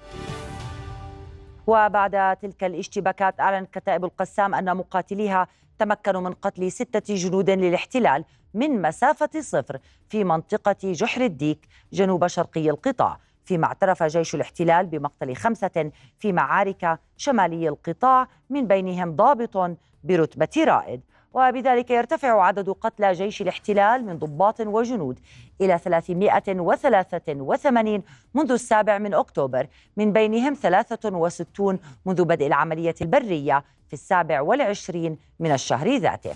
وبعد 1.67 2.37
تلك 2.41 2.63
الاشتباكات 2.63 3.39
أعلنت 3.39 3.73
كتائب 3.73 4.05
القسام 4.05 4.55
أن 4.55 4.77
مقاتليها 4.77 5.47
تمكنوا 5.81 6.21
من 6.21 6.33
قتل 6.33 6.71
ستة 6.71 7.15
جنود 7.15 7.49
للاحتلال 7.49 8.25
من 8.53 8.81
مسافة 8.81 9.29
صفر 9.39 9.77
في 10.09 10.23
منطقة 10.23 10.75
جحر 10.83 11.21
الديك 11.21 11.67
جنوب 11.93 12.27
شرقي 12.27 12.69
القطاع 12.69 13.19
فيما 13.45 13.65
اعترف 13.65 14.03
جيش 14.03 14.35
الاحتلال 14.35 14.85
بمقتل 14.85 15.35
خمسة 15.35 15.91
في 16.19 16.33
معارك 16.33 16.99
شمالي 17.17 17.69
القطاع 17.69 18.27
من 18.49 18.67
بينهم 18.67 19.15
ضابط 19.15 19.77
برتبة 20.03 20.49
رائد. 20.57 21.01
وبذلك 21.33 21.91
يرتفع 21.91 22.43
عدد 22.43 22.69
قتلى 22.69 23.11
جيش 23.11 23.41
الاحتلال 23.41 24.05
من 24.05 24.17
ضباط 24.17 24.61
وجنود 24.61 25.19
إلى 25.61 25.77
383 25.77 28.03
منذ 28.33 28.51
السابع 28.51 28.97
من 28.97 29.13
أكتوبر 29.13 29.67
من 29.97 30.13
بينهم 30.13 30.53
63 30.53 31.79
منذ 32.05 32.25
بدء 32.25 32.47
العملية 32.47 32.95
البرية 33.01 33.63
في 33.87 33.93
السابع 33.93 34.41
والعشرين 34.41 35.17
من 35.39 35.51
الشهر 35.51 35.97
ذاته. 35.97 36.35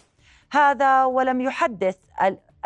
هذا 0.52 1.04
ولم 1.04 1.42
يحدث 1.42 1.98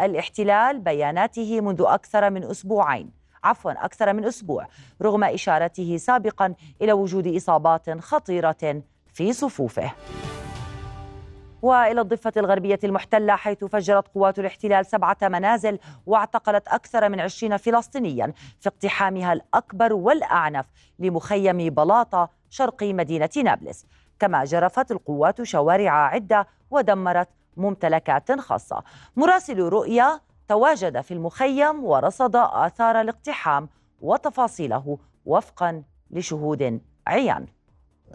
الاحتلال 0.02 0.80
بياناته 0.80 1.62
منذ 1.62 1.84
أكثر 1.88 2.30
من 2.30 2.44
أسبوعين. 2.44 3.12
عفوا 3.44 3.86
أكثر 3.86 4.14
من 4.14 4.26
أسبوع 4.26 4.68
رغم 5.02 5.24
إشارته 5.24 5.98
سابقا 5.98 6.54
إلى 6.82 6.94
وجود 6.94 7.28
إصابات 7.28 8.00
خطيرة 8.00 8.82
في 9.14 9.34
صفوفه. 9.34 9.92
والى 11.62 12.02
الضفة 12.02 12.32
الغربية 12.38 12.80
المحتلة 12.84 13.36
حيث 13.36 13.64
فجرت 13.64 14.08
قوات 14.08 14.40
الاحتلال 14.40 14.86
سبعة 14.86 15.18
منازل 15.22 15.80
واعتقلت 16.06 16.68
أكثر 16.68 17.10
من 17.10 17.20
عشرين 17.20 17.58
فلسطينيا 17.58 18.34
في 18.60 18.70
اقتحامها 18.70 19.34
الأكبر 19.34 19.94
والأعنف 19.94 20.66
لمخيم 21.00 21.70
بلاطة 21.70 22.30
شرقي 22.50 22.94
مدينة 22.94 23.30
نابلس. 23.44 23.86
كما 24.20 24.44
جرفت 24.44 24.92
القوات 24.92 25.44
شوارع 25.44 25.92
عدة 25.92 26.48
ودمرت 26.72 27.30
ممتلكات 27.58 28.32
خاصة. 28.32 28.84
مراسل 29.16 29.60
رؤيا 29.60 30.20
تواجد 30.48 31.02
في 31.02 31.14
المخيم 31.14 31.84
ورصد 31.84 32.36
آثار 32.36 33.02
الاقتحام 33.02 33.70
وتفاصيله 34.02 34.98
وفقا 35.26 35.84
لشهود 36.12 36.82
عيان. 37.08 37.48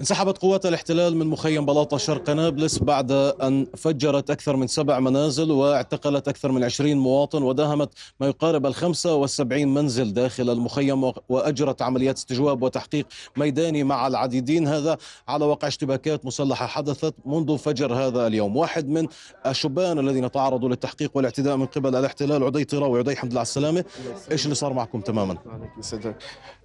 انسحبت 0.00 0.38
قوات 0.38 0.66
الاحتلال 0.66 1.16
من 1.16 1.26
مخيم 1.26 1.66
بلاطة 1.66 1.96
شرق 1.96 2.30
نابلس 2.30 2.78
بعد 2.78 3.12
أن 3.12 3.66
فجرت 3.76 4.30
أكثر 4.30 4.56
من 4.56 4.66
سبع 4.66 5.00
منازل 5.00 5.50
واعتقلت 5.50 6.28
أكثر 6.28 6.52
من 6.52 6.64
عشرين 6.64 6.98
مواطن 6.98 7.42
وداهمت 7.42 7.88
ما 8.20 8.26
يقارب 8.26 8.66
الخمسة 8.66 9.14
والسبعين 9.14 9.74
منزل 9.74 10.12
داخل 10.12 10.50
المخيم 10.50 11.12
وأجرت 11.28 11.82
عمليات 11.82 12.16
استجواب 12.16 12.62
وتحقيق 12.62 13.06
ميداني 13.36 13.84
مع 13.84 14.06
العديدين. 14.06 14.68
هذا 14.68 14.96
على 15.28 15.44
وقع 15.44 15.68
اشتباكات 15.68 16.26
مسلحة 16.26 16.66
حدثت 16.66 17.14
منذ 17.26 17.58
فجر 17.58 17.94
هذا 17.94 18.26
اليوم. 18.26 18.56
واحد 18.56 18.88
من 18.88 19.06
الشبان 19.46 19.98
الذين 19.98 20.30
تعرضوا 20.30 20.68
للتحقيق 20.68 21.10
والاعتداء 21.14 21.56
من 21.56 21.66
قبل 21.66 21.96
الاحتلال 21.96 22.44
عدي 22.44 22.64
طراوي 22.64 22.98
عدي 22.98 23.16
حمد 23.16 23.30
الله 23.30 23.40
على 23.40 23.46
السلامة. 23.46 23.84
إيش 24.30 24.44
اللي 24.44 24.54
صار 24.54 24.72
معكم 24.72 25.00
تماما؟ 25.00 25.36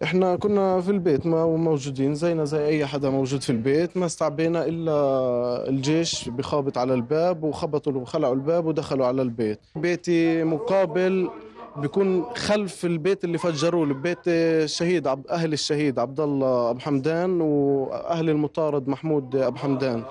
إحنا 0.03 0.35
كنا 0.35 0.81
في 0.81 0.91
البيت 0.91 1.25
ما 1.25 1.45
موجودين 1.45 2.15
زينا 2.15 2.45
زي 2.45 2.65
أي 2.65 2.85
حدا 2.85 3.18
موجود 3.19 3.41
في 3.41 3.49
البيت 3.49 3.97
ما 3.97 4.05
استعبينا 4.05 4.65
إلا 4.65 5.69
الجيش 5.69 6.29
بخابط 6.29 6.77
على 6.77 6.93
الباب 6.93 7.43
وخبطوا 7.43 7.93
وخلعوا 7.93 8.33
الباب 8.33 8.65
ودخلوا 8.65 9.05
على 9.05 9.21
البيت. 9.21 9.59
بيتي 9.75 10.43
مقابل 10.43 11.29
بيكون 11.77 12.25
خلف 12.35 12.85
البيت 12.85 13.23
اللي 13.23 13.37
فجروه 13.37 13.93
بيت 13.93 14.27
الشهيد 14.27 15.07
أهل 15.07 15.53
الشهيد 15.53 15.99
عبد 15.99 16.19
الله 16.19 16.69
أبو 16.69 16.79
حمدان 16.79 17.41
وأهل 17.41 18.29
المطارد 18.29 18.87
محمود 18.87 19.35
أبو 19.35 19.57
حمدان. 19.57 20.03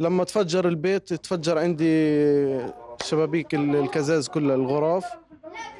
لما 0.00 0.24
تفجر 0.24 0.68
البيت 0.68 1.14
تفجر 1.14 1.58
عندي 1.58 2.60
شبابيك 3.04 3.54
الكزاز 3.54 4.28
كلها 4.28 4.56
الغرف 4.56 5.04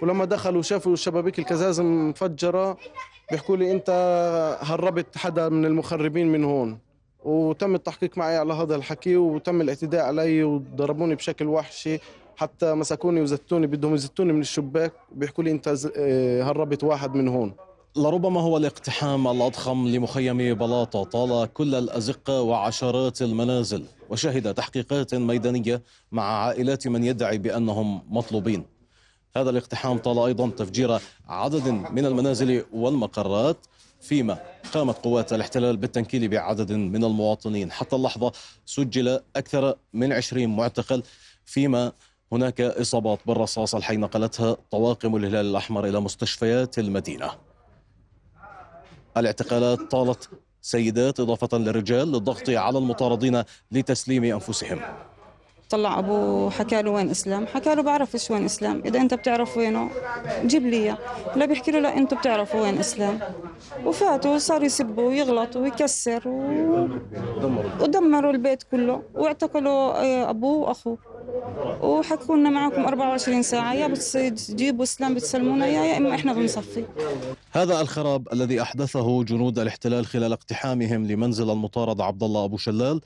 ولما 0.02 0.24
دخلوا 0.24 0.62
شافوا 0.62 0.96
شبابيك 0.96 1.38
الكزاز 1.38 1.80
مفجرة 1.80 2.76
بيحكوا 3.30 3.56
لي 3.56 3.72
انت 3.72 3.90
هربت 4.60 5.16
حدا 5.18 5.48
من 5.48 5.64
المخربين 5.64 6.26
من 6.28 6.44
هون 6.44 6.78
وتم 7.24 7.74
التحقيق 7.74 8.18
معي 8.18 8.36
على 8.36 8.54
هذا 8.54 8.76
الحكي 8.76 9.16
وتم 9.16 9.60
الاعتداء 9.60 10.04
علي 10.04 10.44
وضربوني 10.44 11.14
بشكل 11.14 11.46
وحشي 11.46 11.98
حتى 12.36 12.74
مسكوني 12.74 13.20
وزتوني 13.20 13.66
بدهم 13.66 13.94
يزتوني 13.94 14.32
من 14.32 14.40
الشباك 14.40 14.92
بيحكوا 15.12 15.44
لي 15.44 15.50
انت 15.50 15.74
آه، 15.96 16.42
هربت 16.42 16.84
واحد 16.84 17.14
من 17.14 17.28
هون. 17.28 17.52
لربما 17.96 18.40
هو 18.40 18.56
الاقتحام 18.56 19.28
الأضخم 19.28 19.88
لمخيم 19.88 20.54
بلاطة 20.54 21.04
طال 21.04 21.52
كل 21.52 21.74
الأزقة 21.74 22.40
وعشرات 22.42 23.22
المنازل 23.22 23.84
وشهد 24.10 24.54
تحقيقات 24.54 25.14
ميدانية 25.14 25.82
مع 26.12 26.22
عائلات 26.22 26.88
من 26.88 27.04
يدعي 27.04 27.38
بأنهم 27.38 28.02
مطلوبين. 28.10 28.64
هذا 29.36 29.50
الاقتحام 29.50 29.98
طال 29.98 30.18
أيضا 30.18 30.50
تفجير 30.50 30.98
عدد 31.28 31.68
من 31.68 32.06
المنازل 32.06 32.64
والمقرات 32.72 33.66
فيما 34.00 34.38
قامت 34.74 34.96
قوات 34.96 35.32
الاحتلال 35.32 35.76
بالتنكيل 35.76 36.28
بعدد 36.28 36.72
من 36.72 37.04
المواطنين. 37.04 37.72
حتى 37.72 37.96
اللحظة 37.96 38.32
سجل 38.66 39.20
أكثر 39.36 39.74
من 39.92 40.12
20 40.12 40.56
معتقل 40.56 41.02
فيما 41.44 41.92
هناك 42.32 42.60
إصابات 42.60 43.18
بالرصاص 43.26 43.74
الحي 43.74 43.96
نقلتها 43.96 44.56
طواقم 44.70 45.16
الهلال 45.16 45.46
الأحمر 45.46 45.84
إلى 45.84 46.00
مستشفيات 46.00 46.78
المدينة. 46.78 47.30
الاعتقالات 49.16 49.80
طالت 49.80 50.28
سيدات 50.62 51.20
إضافة 51.20 51.58
للرجال 51.58 52.12
للضغط 52.12 52.50
على 52.50 52.78
المطاردين 52.78 53.42
لتسليم 53.72 54.24
أنفسهم. 54.24 54.80
طلع 55.70 55.98
ابوه 55.98 56.50
حكى 56.50 56.82
له 56.82 56.90
وين 56.90 57.10
إسلام؟ 57.10 57.46
حكى 57.46 57.74
له 57.74 57.82
بعرفش 57.82 58.30
وين 58.30 58.44
إسلام. 58.44 58.82
إذا 58.84 59.00
أنت 59.00 59.14
بتعرف 59.14 59.56
وينه؟ 59.56 59.90
جيب 60.44 60.66
لي 60.66 60.76
إياه. 60.76 60.98
لا 61.36 61.46
بيحكي 61.46 61.70
له 61.70 61.78
لا 61.78 61.96
أنتم 61.98 62.16
بتعرفوا 62.16 62.60
وين 62.60 62.78
إسلام. 62.78 63.18
وفاتوا 63.84 64.34
وصار 64.34 64.62
يسبوا 64.62 65.08
ويغلطوا 65.08 65.60
ويكسر 65.60 66.28
و... 66.28 66.88
ودمروا 67.80 68.30
البيت 68.30 68.62
كله. 68.62 69.02
واعتقلوا 69.14 70.02
آه، 70.02 70.30
أبوه 70.30 70.68
وأخوه. 70.68 70.98
وحكوا 71.82 72.36
لنا 72.36 72.50
معكم 72.50 72.84
24 72.84 73.42
ساعة. 73.42 73.74
يا 73.74 73.86
بتجيبوا 73.86 74.84
إسلام 74.84 75.14
بتسلمونا. 75.14 75.66
يا 75.66 75.84
يا 75.84 75.96
إما 75.96 76.14
إحنا 76.14 76.32
بنصفي. 76.32 76.84
هذا 77.52 77.80
الخراب 77.80 78.28
الذي 78.32 78.62
أحدثه 78.62 79.24
جنود 79.24 79.58
الاحتلال 79.58 80.06
خلال 80.06 80.32
اقتحامهم 80.32 81.06
لمنزل 81.06 81.50
المطارد 81.50 82.00
عبد 82.00 82.22
الله 82.22 82.44
أبو 82.44 82.56
شلال 82.56 83.00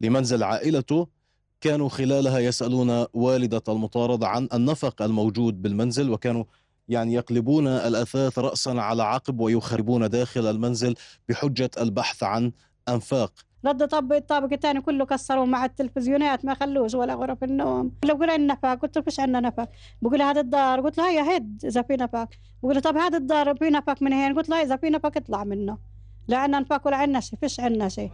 لمنزل 0.00 0.42
عائلته 0.42 1.21
كانوا 1.62 1.88
خلالها 1.88 2.38
يسألون 2.38 3.06
والدة 3.12 3.62
المطارد 3.68 4.24
عن 4.24 4.48
النفق 4.54 5.02
الموجود 5.02 5.62
بالمنزل 5.62 6.10
وكانوا 6.10 6.44
يعني 6.88 7.14
يقلبون 7.14 7.66
الأثاث 7.66 8.38
رأسا 8.38 8.70
على 8.70 9.02
عقب 9.02 9.40
ويخربون 9.40 10.08
داخل 10.08 10.46
المنزل 10.46 10.94
بحجة 11.28 11.70
البحث 11.80 12.22
عن 12.22 12.52
أنفاق. 12.88 13.32
رد 13.66 13.88
طب 13.88 14.12
الطابق 14.12 14.52
الثاني 14.52 14.80
كله 14.80 15.06
كسروا 15.06 15.46
مع 15.46 15.64
التلفزيونات 15.64 16.44
ما 16.44 16.54
خلوش 16.54 16.94
ولا 16.94 17.14
غرف 17.14 17.44
النوم. 17.44 17.92
لو 18.04 18.14
قلنا 18.14 18.34
النفق 18.34 18.74
قلت 18.74 18.96
له 18.96 19.02
فيش 19.02 19.20
عندنا 19.20 19.40
نفق؟ 19.40 19.68
بقول 20.02 20.22
هذا 20.22 20.40
الدار؟ 20.40 20.80
قلت 20.80 20.98
له 20.98 21.10
هيا 21.10 21.36
هد 21.36 21.60
إذا 21.64 21.82
في 21.82 21.96
نفق. 21.96 22.28
بقول 22.62 22.74
له 22.74 22.80
طب 22.80 22.96
هذا 22.96 23.18
الدار 23.18 23.56
في 23.56 23.70
نفق 23.70 24.02
من 24.02 24.12
هين؟ 24.12 24.34
قلت 24.34 24.48
له 24.48 24.62
إذا 24.62 24.76
في 24.76 24.90
نفق 24.90 25.16
اطلع 25.16 25.44
منه. 25.44 25.78
لا 26.28 26.38
عندنا 26.38 26.60
نفق 26.60 26.86
ولا 26.86 26.96
عندنا 26.96 27.20
شيء 27.20 27.38
فيش 27.38 27.60
عندنا 27.60 27.88
شيء. 27.88 28.10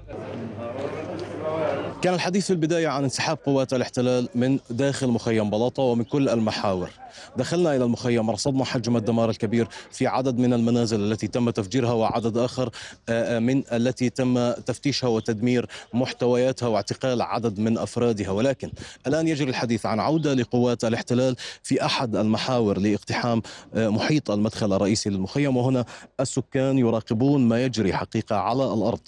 كان 2.02 2.14
الحديث 2.14 2.46
في 2.46 2.52
البداية 2.52 2.88
عن 2.88 3.02
انسحاب 3.02 3.38
قوات 3.46 3.72
الاحتلال 3.74 4.28
من 4.34 4.58
داخل 4.70 5.08
مخيم 5.08 5.50
بلاطة 5.50 5.82
ومن 5.82 6.04
كل 6.04 6.28
المحاور. 6.28 6.90
دخلنا 7.36 7.76
إلى 7.76 7.84
المخيم 7.84 8.30
رصدنا 8.30 8.64
حجم 8.64 8.96
الدمار 8.96 9.30
الكبير 9.30 9.68
في 9.90 10.06
عدد 10.06 10.38
من 10.38 10.52
المنازل 10.52 11.12
التي 11.12 11.26
تم 11.26 11.50
تفجيرها 11.50 11.92
وعدد 11.92 12.36
آخر 12.36 12.70
آه، 13.08 13.36
آه، 13.36 13.38
من 13.38 13.62
التي 13.72 14.10
تم 14.10 14.52
تفتيشها 14.52 15.08
وتدمير 15.08 15.66
محتوياتها 15.94 16.68
واعتقال 16.68 17.22
عدد 17.22 17.58
من 17.58 17.78
أفرادها. 17.78 18.30
ولكن 18.30 18.70
الآن 19.06 19.28
يجري 19.28 19.50
الحديث 19.50 19.86
عن 19.86 20.00
عودة 20.00 20.34
لقوات 20.34 20.84
الاحتلال 20.84 21.36
في 21.62 21.84
أحد 21.84 22.16
المحاور 22.16 22.78
لاقتحام 22.78 23.42
آه، 23.74 23.88
محيط 23.88 24.30
المدخل 24.30 24.72
الرئيسي 24.72 25.10
للمخيم. 25.10 25.56
وهنا 25.56 25.84
السكان 26.20 26.78
يراقبون 26.78 27.48
ما 27.48 27.64
يجري 27.64 27.92
حقيقة 27.92 28.36
على 28.36 28.64
الأرض. 28.74 29.00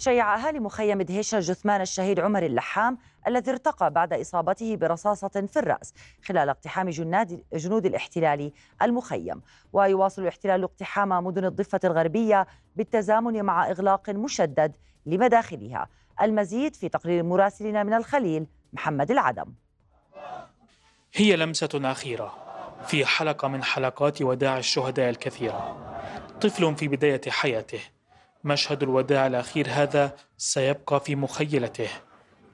شيع 0.00 0.34
أهالي 0.34 0.60
مخيم 0.60 1.02
دهيشة 1.02 1.40
جثمان 1.40 1.80
الشهيد 1.80 2.20
عمر 2.20 2.42
اللحام 2.42 2.98
الذي 3.26 3.50
ارتقى 3.50 3.90
بعد 3.90 4.12
إصابته 4.12 4.76
برصاصة 4.76 5.28
في 5.28 5.58
الرأس 5.58 5.94
خلال 6.24 6.48
اقتحام 6.48 6.88
جنود 7.52 7.86
الاحتلال 7.86 8.52
المخيم. 8.82 9.42
ويواصل 9.72 10.22
الاحتلال 10.22 10.62
اقتحام 10.62 11.08
مدن 11.08 11.44
الضفة 11.44 11.80
الغربية 11.84 12.46
بالتزامن 12.76 13.42
مع 13.42 13.70
إغلاق 13.70 14.10
مشدد 14.10 14.76
لمداخلها. 15.06 15.88
المزيد 16.22 16.76
في 16.76 16.88
تقرير 16.88 17.22
مراسلنا 17.22 17.82
من 17.82 17.94
الخليل 17.94 18.46
محمد 18.72 19.10
العدم. 19.10 19.54
هي 21.14 21.36
لمسة 21.36 21.68
أخيرة 21.74 22.34
في 22.86 23.06
حلقة 23.06 23.48
من 23.48 23.62
حلقات 23.62 24.22
وداع 24.22 24.58
الشهداء 24.58 25.10
الكثيرة. 25.10 25.76
طفل 26.40 26.76
في 26.76 26.88
بداية 26.88 27.20
حياته 27.28 27.80
مشهد 28.44 28.82
الوداع 28.82 29.26
الأخير 29.26 29.66
هذا 29.70 30.12
سيبقى 30.38 31.00
في 31.00 31.16
مخيلته. 31.16 31.88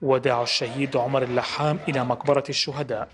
وداع 0.02 0.42
الشهيد 0.42 0.96
عمر 0.96 1.22
اللحام 1.22 1.78
إلى 1.88 2.04
مقبرة 2.04 2.44
الشهداء 2.48 3.08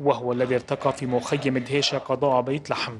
وهو 0.00 0.32
الذي 0.32 0.54
ارتقى 0.54 0.92
في 0.92 1.06
مخيم 1.06 1.58
دهيشة 1.58 1.98
قضاء 1.98 2.40
بيت 2.40 2.70
لحم 2.70 2.98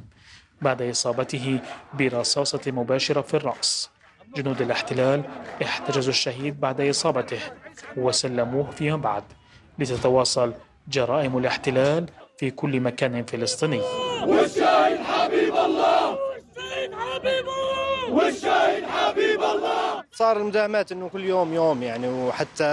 بعد 0.62 0.82
إصابته 0.82 1.60
برصاصة 1.94 2.60
مباشرة 2.66 3.20
في 3.20 3.34
الرأس. 3.34 3.90
جنود 4.36 4.60
الاحتلال 4.62 5.22
احتجزوا 5.62 6.12
الشهيد 6.12 6.60
بعد 6.60 6.80
إصابته 6.80 7.40
وسلموه 7.96 8.70
فيما 8.70 8.96
بعد 8.96 9.24
لتتواصل 9.78 10.54
جرائم 10.88 11.38
الاحتلال 11.38 12.06
في 12.38 12.50
كل 12.50 12.80
مكان 12.80 13.24
فلسطيني. 13.24 13.80
والشهيد 14.26 15.00
حبيب 15.00 15.54
الله! 15.56 15.97
والشاهد 18.18 18.84
حبيب 18.84 19.42
الله. 19.42 20.04
صار 20.12 20.36
المداهمات 20.36 20.92
إنه 20.92 21.08
كل 21.08 21.24
يوم 21.24 21.54
يوم 21.54 21.82
يعني 21.82 22.08
وحتى 22.08 22.64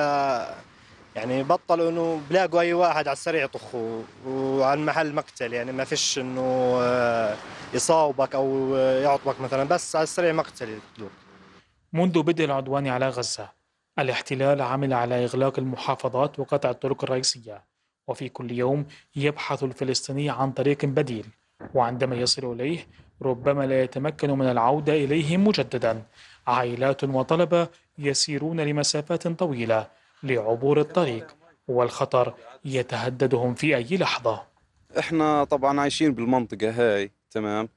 يعني 1.15 1.43
بطلوا 1.43 1.89
إنه 1.89 2.21
بلاقوا 2.29 2.61
أي 2.61 2.73
واحد 2.73 3.07
على 3.07 3.13
السريع 3.13 3.43
يطخوا 3.43 4.01
وعلى 4.27 4.79
المحل 4.79 5.13
مقتل 5.13 5.53
يعني 5.53 5.71
ما 5.71 5.83
فيش 5.83 6.19
إنه 6.19 6.77
آه، 6.81 7.35
يصاوبك 7.73 8.35
أو 8.35 8.75
يعطبك 8.75 9.41
مثلا 9.41 9.63
بس 9.63 9.95
على 9.95 10.03
السريع 10.03 10.33
مقتل 10.33 10.69
يقتلوك 10.69 11.11
منذ 11.93 12.23
بدء 12.23 12.45
العدوان 12.45 12.87
على 12.87 13.09
غزة 13.09 13.49
الاحتلال 13.99 14.61
عمل 14.61 14.93
على 14.93 15.25
إغلاق 15.25 15.59
المحافظات 15.59 16.39
وقطع 16.39 16.69
الطرق 16.69 17.03
الرئيسية 17.03 17.63
وفي 18.07 18.29
كل 18.29 18.51
يوم 18.51 18.85
يبحث 19.15 19.63
الفلسطيني 19.63 20.29
عن 20.29 20.51
طريق 20.51 20.85
بديل 20.85 21.25
وعندما 21.73 22.15
يصل 22.15 22.53
إليه 22.53 22.87
ربما 23.21 23.65
لا 23.65 23.83
يتمكن 23.83 24.31
من 24.31 24.45
العودة 24.45 24.93
إليه 24.93 25.37
مجددا. 25.37 26.03
عائلات 26.47 27.03
وطلبة 27.03 27.67
يسيرون 27.97 28.61
لمسافات 28.61 29.27
طويلة 29.27 29.87
لعبور 30.23 30.79
الطريق 30.79 31.35
والخطر 31.67 32.33
يتهددهم 32.65 33.53
في 33.53 33.75
أي 33.75 33.97
لحظة. 33.97 34.43
إحنا 34.99 35.43
طبعا 35.43 35.81
عايشين 35.81 36.13
بالمنطقة 36.13 36.69
هاي 36.69 37.11
تمام؟ 37.31 37.69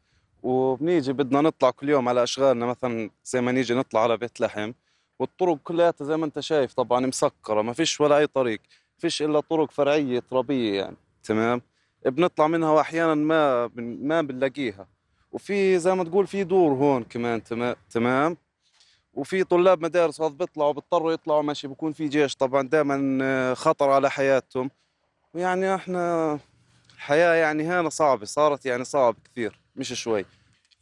وبنيجي 0.42 1.12
بدنا 1.12 1.40
نطلع 1.40 1.70
كل 1.70 1.88
يوم 1.88 2.08
على 2.08 2.22
أشغالنا 2.22 2.66
مثلا 2.66 3.10
زي 3.24 3.40
ما 3.40 3.52
نيجي 3.52 3.74
نطلع 3.74 4.02
على 4.02 4.16
بيت 4.16 4.40
لحم. 4.40 4.72
والطرق 5.18 5.58
كلها 5.64 5.94
زي 6.00 6.16
ما 6.16 6.26
أنت 6.26 6.40
شايف 6.40 6.74
طبعا 6.74 7.06
مسكرة 7.06 7.62
ما 7.62 7.72
فيش 7.72 8.00
ولا 8.00 8.18
أي 8.18 8.26
طريق 8.26 8.60
فيش 8.98 9.22
إلا 9.22 9.40
طرق 9.40 9.70
فرعية 9.70 10.22
ترابية 10.30 10.80
يعني 10.80 10.96
تمام؟ 11.22 11.62
بنطلع 12.06 12.46
منها 12.46 12.70
واحيانا 12.70 13.14
ما 13.14 13.70
ما 13.76 14.22
بنلاقيها. 14.22 14.86
وفي 15.32 15.78
زي 15.78 15.94
ما 15.94 16.04
تقول 16.04 16.26
في 16.26 16.44
دور 16.44 16.72
هون 16.72 17.04
كمان 17.04 17.42
تمام؟ 17.90 18.36
وفي 19.14 19.44
طلاب 19.44 19.82
مدارس 19.82 20.20
غض 20.20 20.36
بيطلعوا 20.36 20.72
بيضطروا 20.72 21.12
يطلعوا 21.12 21.42
ماشي 21.42 21.68
بكون 21.68 21.92
في 21.92 22.08
جيش 22.08 22.36
طبعا 22.36 22.68
دائما 22.68 23.54
خطر 23.54 23.90
على 23.90 24.10
حياتهم. 24.10 24.70
ويعني 25.34 25.74
إحنا 25.74 26.38
الحياة 26.94 27.34
يعني 27.34 27.62
هنا 27.62 27.88
صعبة 27.88 28.24
صارت 28.24 28.66
يعني 28.66 28.84
صعب 28.84 29.16
كثير 29.24 29.60
مش 29.76 29.88
شوي. 29.92 30.24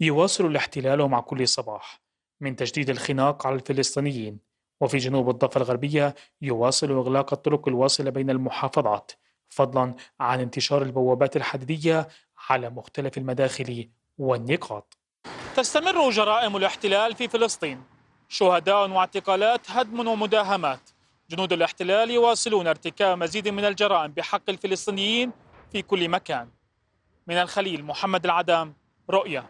يواصل 0.01 0.47
الاحتلال 0.47 1.09
مع 1.09 1.21
كل 1.21 1.49
صباح 1.49 2.01
من 2.41 2.57
تجديد 2.57 2.91
الخناق 2.91 3.47
على 3.47 3.57
الفلسطينيين. 3.57 4.47
وفي 4.81 4.99
جنوب 4.99 5.31
الضفة 5.31 5.59
الغربية 5.59 6.15
يواصل 6.43 6.91
إغلاق 6.91 7.33
الطرق 7.33 7.69
الواصلة 7.69 8.11
بين 8.11 8.31
المحافظات 8.31 9.13
فضلا 9.49 9.95
عن 10.21 10.41
انتشار 10.41 10.83
البوابات 10.83 11.37
الحديدية 11.37 12.09
على 12.49 12.71
مختلف 12.71 13.19
المداخل 13.19 13.89
والنقاط. 14.19 14.97
تستمر 15.57 16.11
جرائم 16.11 16.57
الاحتلال 16.57 17.15
في 17.15 17.29
فلسطين. 17.29 17.83
شهداء 18.29 18.91
واعتقالات 18.91 19.71
هدم 19.71 20.09
ومداهمات. 20.09 20.81
جنود 21.31 21.53
الاحتلال 21.53 22.11
يواصلون 22.11 22.67
ارتكاب 22.67 23.19
مزيد 23.19 23.49
من 23.49 23.65
الجرائم 23.65 24.13
بحق 24.13 24.43
الفلسطينيين 24.49 25.33
في 25.73 25.83
كل 25.83 26.09
مكان. 26.09 26.49
من 27.27 27.35
الخليل 27.35 27.85
محمد 27.85 28.25
العدام 28.25 28.75
رؤيا. 29.11 29.45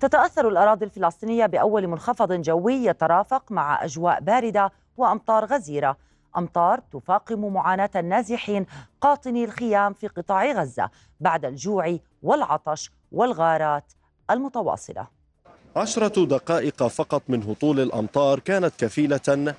تتأثر 0.00 0.48
الأراضي 0.48 0.84
الفلسطينية 0.84 1.46
بأول 1.46 1.86
منخفض 1.86 2.32
جوي 2.32 2.74
يترافق 2.74 3.52
مع 3.52 3.84
أجواء 3.84 4.20
باردة 4.20 4.72
وأمطار 4.96 5.44
غزيرة. 5.44 5.96
أمطار 6.36 6.80
تفاقم 6.92 7.52
معاناة 7.52 7.90
النازحين 7.96 8.66
قاطني 9.00 9.44
الخيام 9.44 9.92
في 9.92 10.06
قطاع 10.06 10.52
غزة 10.52 10.90
بعد 11.20 11.44
الجوع 11.44 11.98
والعطش 12.22 12.90
والغارات 13.12 13.92
المتواصلة. 14.30 15.06
عشرة 15.76 16.24
دقائق 16.24 16.86
فقط 16.86 17.22
من 17.28 17.42
هطول 17.42 17.80
الأمطار 17.80 18.38
كانت 18.38 18.72
كفيلة 18.78 19.54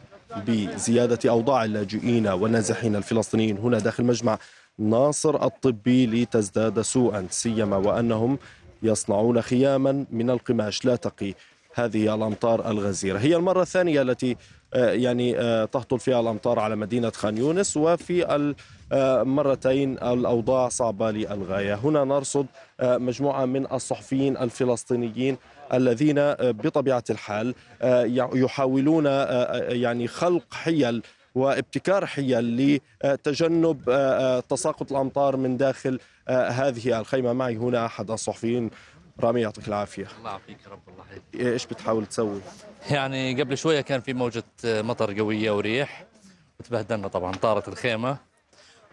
بزيادة 0.47 1.29
أوضاع 1.29 1.65
اللاجئين 1.65 2.27
والنازحين 2.27 2.95
الفلسطينيين. 2.95 3.57
هنا 3.57 3.79
داخل 3.79 4.03
مجمع 4.03 4.37
ناصر 4.77 5.45
الطبي 5.45 6.05
لتزداد 6.05 6.81
سوءا 6.81 7.27
سيما 7.29 7.77
وأنهم 7.77 8.37
يصنعون 8.83 9.41
خياما 9.41 10.05
من 10.11 10.29
القماش. 10.29 10.85
لا 10.85 10.95
تقي 10.95 11.33
هذه 11.75 12.15
الأمطار 12.15 12.71
الغزيرة. 12.71 13.19
هي 13.19 13.35
المرة 13.35 13.61
الثانية 13.61 14.01
التي 14.01 14.37
يعني 14.73 15.39
آه، 15.39 15.65
تهطل 15.65 15.99
فيها 15.99 16.19
الأمطار 16.19 16.59
على 16.59 16.75
مدينة 16.75 17.09
خان 17.09 17.37
يونس 17.37 17.77
وفي 17.77 18.47
المرتين 18.91 19.93
الأوضاع 19.93 20.69
صعبة 20.69 21.11
للغاية. 21.11 21.75
هنا 21.75 22.03
نرصد 22.03 22.45
آه، 22.79 22.97
مجموعة 22.97 23.45
من 23.45 23.71
الصحفيين 23.71 24.37
الفلسطينيين 24.37 25.37
الذين 25.73 26.15
بطبيعة 26.39 27.03
الحال 27.09 27.55
يحاولون 28.33 29.05
يعني 29.69 30.07
خلق 30.07 30.53
حيل 30.53 31.03
وابتكار 31.35 32.05
حيل 32.05 32.79
لتجنب 33.03 33.81
تساقط 34.49 34.91
الأمطار 34.91 35.37
من 35.37 35.57
داخل 35.57 35.99
هذه 36.29 36.99
الخيمة. 36.99 37.33
معي 37.33 37.55
هنا 37.57 37.85
أحد 37.85 38.11
الصحفيين 38.11 38.69
رامي 39.19 39.41
يعطيك 39.41 39.67
العافية. 39.67 40.07
الله 40.17 40.29
يعافيك 40.29 40.57
رب 40.71 40.79
الله 40.87 41.03
يحييك 41.05 41.53
إيش 41.53 41.65
بتحاول 41.65 42.05
تسوي؟ 42.05 42.41
يعني 42.91 43.41
قبل 43.41 43.57
شوية 43.57 43.81
كان 43.81 44.01
في 44.01 44.13
موجة 44.13 44.43
مطر 44.63 45.19
قوية 45.19 45.51
وريح 45.51 46.05
وتبهدلنا 46.59 47.07
طبعا 47.07 47.31
طارت 47.31 47.67
الخيمة 47.67 48.17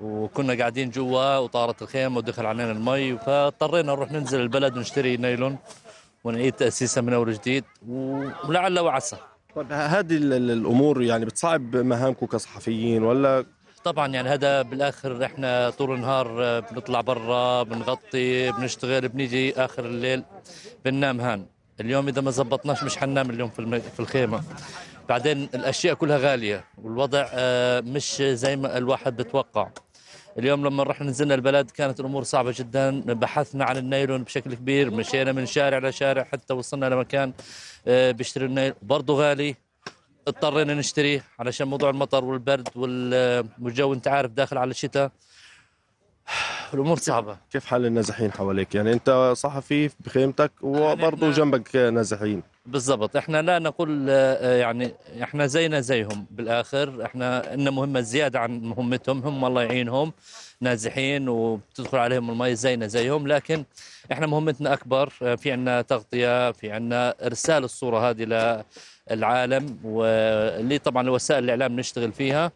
وكنا 0.00 0.54
قاعدين 0.54 0.90
جوا 0.90 1.38
وطارت 1.38 1.82
الخيمة 1.82 2.16
ودخل 2.18 2.46
علينا 2.46 2.72
المي 2.72 3.18
فاضطرينا 3.18 3.92
نروح 3.92 4.12
ننزل 4.12 4.40
البلد 4.40 4.76
ونشتري 4.76 5.16
نايلون 5.16 5.58
ونعيد 6.24 6.52
تاسيسها 6.52 7.00
من 7.00 7.12
أول 7.12 7.32
جديد 7.32 7.64
ولعل 7.88 8.78
وعسى. 8.78 9.16
طيب 9.56 9.72
هذه 9.72 10.16
الأمور 10.16 11.02
يعني 11.02 11.24
بتصعب 11.24 11.76
مهامكم 11.76 12.26
كصحفيين 12.26 13.02
ولا 13.02 13.46
طبعا 13.84 14.08
يعني 14.08 14.28
هذا 14.28 14.62
بالآخر 14.62 15.24
إحنا 15.24 15.70
طول 15.70 15.94
النهار 15.94 16.60
بنطلع 16.60 17.00
برا 17.00 17.62
بنغطي 17.62 18.52
بنشتغل 18.52 19.08
بنيجي 19.08 19.54
آخر 19.56 19.84
الليل 19.84 20.22
بننام 20.84 21.20
هان. 21.20 21.46
اليوم 21.80 22.08
إذا 22.08 22.20
ما 22.20 22.30
زبطناش 22.30 22.82
مش 22.82 22.96
حننام 22.96 23.30
اليوم 23.30 23.50
في 23.50 23.80
في 23.80 24.00
الخيمة. 24.00 24.42
بعدين 25.08 25.48
الأشياء 25.54 25.94
كلها 25.94 26.18
غالية 26.18 26.64
والوضع 26.82 27.26
آه، 27.32 27.80
مش 27.80 28.22
زي 28.22 28.56
ما 28.56 28.78
الواحد 28.78 29.16
بتوقع. 29.16 29.70
اليوم 30.38 30.66
لما 30.66 30.82
رحنا 30.82 31.06
نزلنا 31.06 31.34
البلد 31.34 31.70
كانت 31.70 32.00
الأمور 32.00 32.22
صعبة 32.22 32.54
جدا. 32.58 33.00
بحثنا 33.00 33.64
عن 33.64 33.76
النايلون 33.76 34.22
بشكل 34.22 34.54
كبير 34.54 34.90
مشينا 34.90 35.32
من 35.32 35.46
شارع 35.46 35.78
لشارع 35.88 36.24
حتى 36.24 36.54
وصلنا 36.54 36.86
لمكان 36.86 37.32
آه، 37.86 38.10
بيشتري 38.10 38.46
النايلون 38.46 38.76
برضه 38.82 39.14
غالي 39.14 39.63
اضطرينا 40.28 40.74
نشتريه 40.74 41.24
علشان 41.38 41.68
موضوع 41.68 41.90
المطر 41.90 42.24
والبرد 42.24 42.68
والجو 43.60 43.92
انت 43.92 44.08
عارف 44.08 44.30
داخل 44.30 44.58
على 44.58 44.70
الشتاء. 44.70 45.10
الأمور 46.74 46.98
صعبة. 46.98 47.36
كيف 47.50 47.64
حال 47.64 47.86
النازحين 47.86 48.32
حواليك؟ 48.32 48.74
يعني 48.74 48.92
انت 48.92 49.32
صحفي 49.36 49.90
بخيمتك 50.00 50.52
وبرضه 50.62 51.30
جنبك 51.30 51.76
نازحين. 51.76 52.42
بالضبط. 52.66 53.16
إحنا 53.16 53.42
لا 53.42 53.58
نقول 53.58 54.06
آه، 54.10 54.56
يعني 54.56 54.94
إحنا 55.22 55.46
زينا 55.46 55.80
زيهم 55.80 56.26
بالآخر. 56.30 57.04
إحنا 57.04 57.54
إن 57.54 57.68
مهمة 57.68 58.00
زيادة 58.00 58.40
عن 58.40 58.60
مهمتهم 58.60 59.18
هم 59.18 59.44
الله 59.44 59.62
يعينهم. 59.62 60.12
نازحين 60.60 61.28
وبتدخل 61.28 61.98
عليهم 61.98 62.30
المي 62.30 62.54
زينا 62.54 62.86
زيهم. 62.86 63.28
لكن 63.28 63.64
إحنا 64.12 64.26
مهمتنا 64.26 64.72
أكبر 64.72 65.08
في 65.08 65.52
عندنا 65.52 65.82
تغطية 65.82 66.52
في 66.52 66.70
عندنا 66.70 67.14
إرسال 67.26 67.64
الصورة 67.64 68.10
هذه 68.10 68.64
للعالم 69.10 69.78
واللي 69.84 70.78
طبعا 70.78 71.10
وسائل 71.10 71.44
الإعلام 71.44 71.76
نشتغل 71.76 72.12
فيها. 72.12 72.52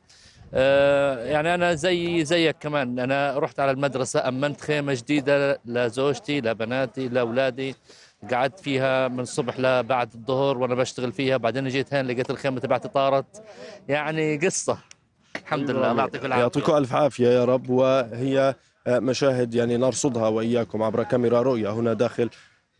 آه، 0.54 1.24
يعني 1.26 1.54
أنا 1.54 1.74
زي 1.74 2.24
زيك 2.24 2.56
كمان. 2.60 2.98
أنا 2.98 3.38
رحت 3.38 3.60
على 3.60 3.70
المدرسة 3.70 4.28
أمنت 4.28 4.60
خيمة 4.60 4.94
جديدة 4.94 5.60
لزوجتي 5.66 6.40
لبناتي 6.40 7.08
لاولادي 7.08 7.74
قعدت 8.30 8.60
فيها 8.60 9.08
من 9.08 9.20
الصبح 9.20 9.60
لبعد 9.60 10.14
الظهر 10.14 10.58
وأنا 10.58 10.74
بشتغل 10.74 11.12
فيها. 11.12 11.36
بعدين 11.36 11.68
جيت 11.68 11.94
هين 11.94 12.06
لقيت 12.06 12.30
الخيمة 12.30 12.60
تبعتي 12.60 12.88
طارت. 12.88 13.42
يعني 13.88 14.36
قصة. 14.36 14.78
الحمد 15.48 15.70
لله 15.70 15.90
الله 15.90 16.02
يعطيكم 16.02 16.26
العافية. 16.26 16.42
يعطيكم 16.42 16.76
ألف 16.76 16.94
عافية 16.94 17.28
يا 17.28 17.44
رب 17.44 17.70
وهي 17.70 18.54
مشاهد 18.88 19.54
يعني 19.54 19.76
نرصدها 19.76 20.28
وإياكم 20.28 20.82
عبر 20.82 21.02
كاميرا 21.02 21.42
رؤيا 21.42 21.70
هنا 21.70 21.92
داخل. 21.92 22.30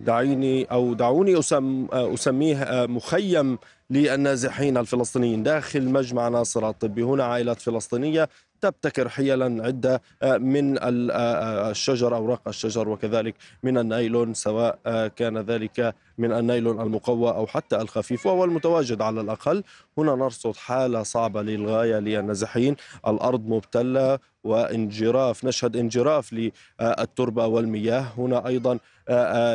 دعيني 0.00 0.64
أو 0.64 0.94
دعوني 0.94 1.38
أسم 1.38 1.86
أسميه 1.92 2.86
مخيم 2.86 3.58
للنازحين 3.90 4.76
الفلسطينيين. 4.76 5.42
داخل 5.42 5.88
مجمع 5.88 6.28
ناصر 6.28 6.68
الطبي 6.68 7.02
هنا 7.02 7.24
عائلات 7.24 7.60
فلسطينية 7.60 8.28
تبتكر 8.60 9.08
حيلا 9.08 9.66
عدة 9.66 10.02
آه، 10.22 10.36
من 10.36 10.78
آه، 10.78 11.10
آه، 11.12 11.70
الشجر 11.70 12.16
أوراق 12.16 12.48
الشجر 12.48 12.88
وكذلك 12.88 13.34
من 13.62 13.78
النايلون 13.78 14.34
سواء 14.34 14.78
كان 15.08 15.38
ذلك 15.38 15.94
من 16.18 16.32
النايلون 16.32 16.80
المقوى 16.80 17.30
أو 17.30 17.46
حتى 17.46 17.76
الخفيف 17.76 18.26
وهو 18.26 18.44
المتواجد 18.44 19.02
على 19.02 19.20
الأقل. 19.20 19.64
هنا 19.98 20.14
نرصد 20.14 20.56
حالة 20.56 21.02
صعبة 21.02 21.42
للغاية 21.42 21.98
للنازحين. 21.98 22.76
الأرض 23.08 23.46
مبتلة 23.46 24.18
وانجراف 24.44 25.44
نشهد 25.44 25.76
انجراف 25.76 26.32
للتربة 26.32 27.46
والمياه. 27.46 28.06
هنا 28.18 28.46
أيضا 28.46 28.78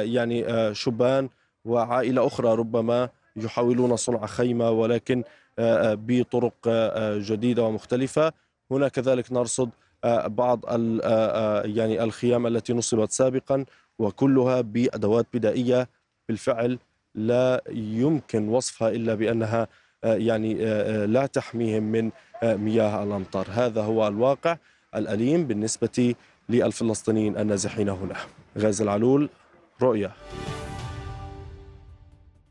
يعني 0.04 0.46
شبان 0.76 1.30
وعائلة 1.66 2.28
أخرى 2.28 2.56
ربما 2.56 3.10
يحاولون 3.36 3.96
صنع 3.96 4.26
خيمة 4.26 4.70
ولكن 4.70 5.24
بطرق 5.84 6.54
جديدة 7.18 7.64
ومختلفة. 7.64 8.34
هنا 8.72 8.88
كذلك 8.88 9.32
نرصد 9.32 9.70
بعض 10.26 10.66
يعني 11.66 12.04
الخيام 12.04 12.48
التي 12.48 12.74
نصبت 12.74 13.12
سابقا 13.12 13.66
وكلها 14.00 14.62
بأدوات 14.62 15.26
بدائية. 15.34 15.90
بالفعل 16.30 16.80
لا 17.16 17.64
يمكن 17.70 18.50
وصفها 18.50 18.90
إلا 18.90 19.16
بأنها 19.16 19.68
يعني 20.04 20.54
لا 21.06 21.26
تحميهم 21.26 21.84
من 21.84 22.12
مياه 22.44 23.04
الأمطار. 23.04 23.48
هذا 23.50 23.82
هو 23.82 24.08
الواقع 24.08 24.58
الأليم 24.96 25.48
بالنسبة 25.48 26.16
للفلسطينيين 26.50 27.38
النازحين 27.38 27.90
هنا. 27.90 28.16
غازي 28.58 28.84
العلول 28.84 29.30
رؤية 29.82 30.12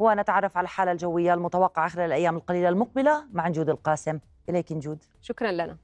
ونتعرف 0.02 0.56
على 0.56 0.64
الحالة 0.64 0.92
الجوية 0.92 1.34
المتوقعة 1.34 1.88
خلال 1.88 2.06
الأيام 2.06 2.36
القليلة 2.36 2.68
المقبلة 2.68 3.24
مع 3.32 3.48
نجود 3.48 3.68
القاسم. 3.68 4.18
إليك 4.48 4.72
نجود 4.72 5.04
شكرا 5.20 5.52
لنا. 5.52 5.76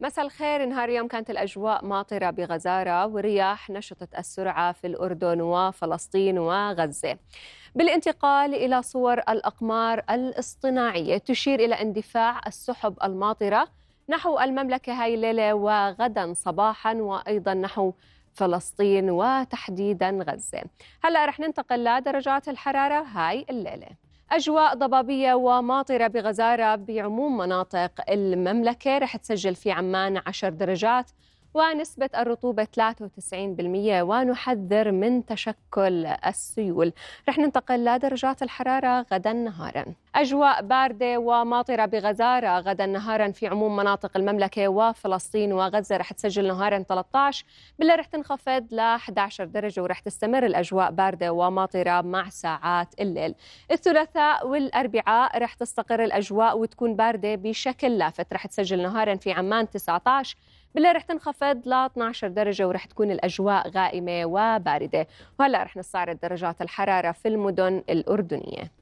مساء 0.00 0.24
الخير. 0.24 0.66
نهار 0.66 0.88
اليوم 0.88 1.08
كانت 1.08 1.30
الأجواء 1.30 1.84
ماطرة 1.84 2.30
بغزارة 2.30 3.06
والرياح 3.06 3.70
نشطت 3.70 4.14
السرعة 4.18 4.72
في 4.72 4.86
الأردن 4.86 5.40
وفلسطين 5.40 6.38
وغزة. 6.38 7.18
بالانتقال 7.74 8.54
إلى 8.54 8.82
صور 8.82 9.18
الأقمار 9.18 10.02
الاصطناعية 10.10 11.18
تشير 11.18 11.60
إلى 11.60 11.74
اندفاع 11.74 12.40
السحب 12.46 12.96
الماطرة 13.04 13.68
نحو 14.10 14.40
المملكة 14.40 14.92
هاي 14.92 15.14
الليلة 15.14 15.54
وغدا 15.54 16.32
صباحا 16.32 16.94
وأيضا 16.94 17.54
نحو 17.54 17.92
فلسطين 18.32 19.10
وتحديدا 19.10 20.10
غزة. 20.10 20.62
هلأ 21.04 21.24
رح 21.26 21.40
ننتقل 21.40 21.84
لدرجات 21.84 22.48
الحرارة 22.48 23.02
هاي 23.02 23.46
الليلة. 23.50 23.88
أجواء 24.30 24.74
ضبابية 24.74 25.34
وماطرة 25.34 26.06
بغزارة 26.06 26.74
بعموم 26.74 27.36
مناطق 27.36 27.90
المملكة. 28.10 28.98
رح 28.98 29.16
تسجل 29.16 29.54
في 29.54 29.70
عمان 29.70 30.22
10 30.26 30.48
درجات 30.48 31.10
ونسبة 31.54 32.10
الرطوبة 32.16 32.64
93% 32.64 34.02
ونحذر 34.02 34.92
من 34.92 35.26
تشكل 35.26 36.06
السيول. 36.06 36.92
رح 37.28 37.38
ننتقل 37.38 37.84
لدرجات 37.84 38.42
الحرارة 38.42 39.06
غدا 39.12 39.32
نهارا. 39.32 39.84
أجواء 40.14 40.62
باردة 40.62 41.18
وماطرة 41.18 41.86
بغزارة 41.86 42.58
غدا 42.58 42.86
نهارا 42.86 43.30
في 43.30 43.46
عموم 43.46 43.76
مناطق 43.76 44.16
المملكة 44.16 44.68
وفلسطين 44.68 45.52
وغزة. 45.52 45.96
رح 45.96 46.12
تسجل 46.12 46.48
نهارا 46.48 46.78
13 46.78 47.44
بالله 47.78 47.94
رح 47.94 48.06
تنخفض 48.06 48.66
ل 48.70 48.80
11 48.80 49.44
درجة 49.44 49.82
ورح 49.82 50.00
تستمر 50.00 50.46
الأجواء 50.46 50.90
باردة 50.90 51.32
وماطرة 51.32 52.00
مع 52.00 52.28
ساعات 52.28 52.94
الليل. 53.00 53.34
الثلاثاء 53.70 54.46
والأربعاء 54.46 55.38
رح 55.38 55.54
تستقر 55.54 56.04
الأجواء 56.04 56.58
وتكون 56.58 56.96
باردة 56.96 57.34
بشكل 57.34 57.98
لافت. 57.98 58.32
رح 58.32 58.46
تسجل 58.46 58.82
نهارا 58.82 59.14
في 59.14 59.32
عمان 59.32 59.70
19 59.70 60.36
بالله 60.74 60.92
رح 60.92 61.02
تنخفض 61.02 61.68
ل 61.68 61.72
12 61.72 62.28
درجة 62.28 62.68
ورح 62.68 62.84
تكون 62.84 63.10
الأجواء 63.10 63.68
غائمة 63.68 64.24
وباردة. 64.24 65.06
وهلأ 65.38 65.62
رح 65.62 65.76
نستعرض 65.76 66.18
درجات 66.22 66.62
الحرارة 66.62 67.12
في 67.12 67.28
المدن 67.28 67.82
الأردنية. 67.90 68.72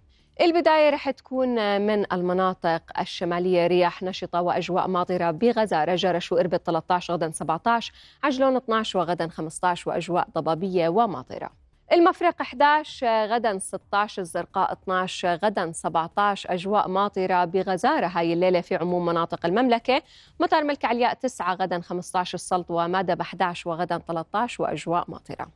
البداية 0.41 0.91
رح 0.91 1.11
تكون 1.11 1.81
من 1.81 2.13
المناطق 2.13 2.83
الشمالية 3.01 3.67
رياح 3.67 4.03
نشطة 4.03 4.43
وأجواء 4.43 4.89
ماطرة 4.89 5.31
بغزارة 5.31 5.95
جرش 5.95 6.33
وإربد 6.33 6.57
13 6.57 7.15
غدا 7.15 7.31
17 7.31 7.93
عجلون 8.23 8.57
12 8.57 8.99
وغدا 8.99 9.29
15 9.29 9.91
وأجواء 9.91 10.29
ضبابية 10.35 10.89
وماطرة 10.89 11.51
المفرق 11.93 12.41
11 12.41 13.27
غدا 13.27 13.59
16 13.59 14.23
الزرقاء 14.23 14.73
12 14.73 15.35
غدا 15.45 15.73
17 15.73 16.55
أجواء 16.55 16.89
ماطرة 16.89 17.45
بغزارة. 17.45 18.07
هاي 18.07 18.33
الليلة 18.33 18.61
في 18.61 18.77
عموم 18.77 19.07
مناطق 19.07 19.47
المملكة. 19.47 20.03
مطار 20.41 20.65
ملك 20.65 20.85
علياء 20.85 21.15
9 21.15 21.55
غدا 21.55 21.81
15 21.81 22.35
السلط 22.35 22.67
ومادب 22.71 23.21
11 23.21 23.71
وغدا 23.71 23.99
13 23.99 24.63
وأجواء 24.63 25.05
ماطرة. 25.11 25.49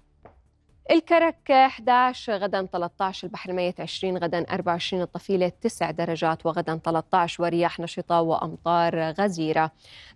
الكرك 0.91 1.51
11 1.51 2.37
غدا 2.37 2.67
13 2.67 3.27
البحر 3.27 3.51
الميت 3.51 3.81
20 3.81 4.19
غدا 4.19 4.47
24 4.51 5.03
الطفيلة 5.03 5.53
9 5.61 5.91
درجات 5.91 6.47
وغدا 6.47 6.81
13 6.85 7.43
ورياح 7.43 7.81
نشطة 7.81 8.21
وأمطار 8.21 9.11
غزيرة. 9.11 9.71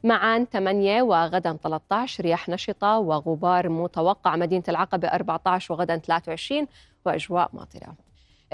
معان 0.04 0.44
8 0.44 1.02
وغدا 1.02 1.58
13 1.62 2.24
رياح 2.24 2.48
نشطة 2.48 2.98
وغبار 2.98 3.68
متوقع. 3.68 4.36
مدينة 4.36 4.64
العقبة 4.68 5.08
14 5.08 5.74
وغدا 5.74 5.96
23 5.96 6.66
وأجواء 7.04 7.50
ماطرة. 7.52 7.94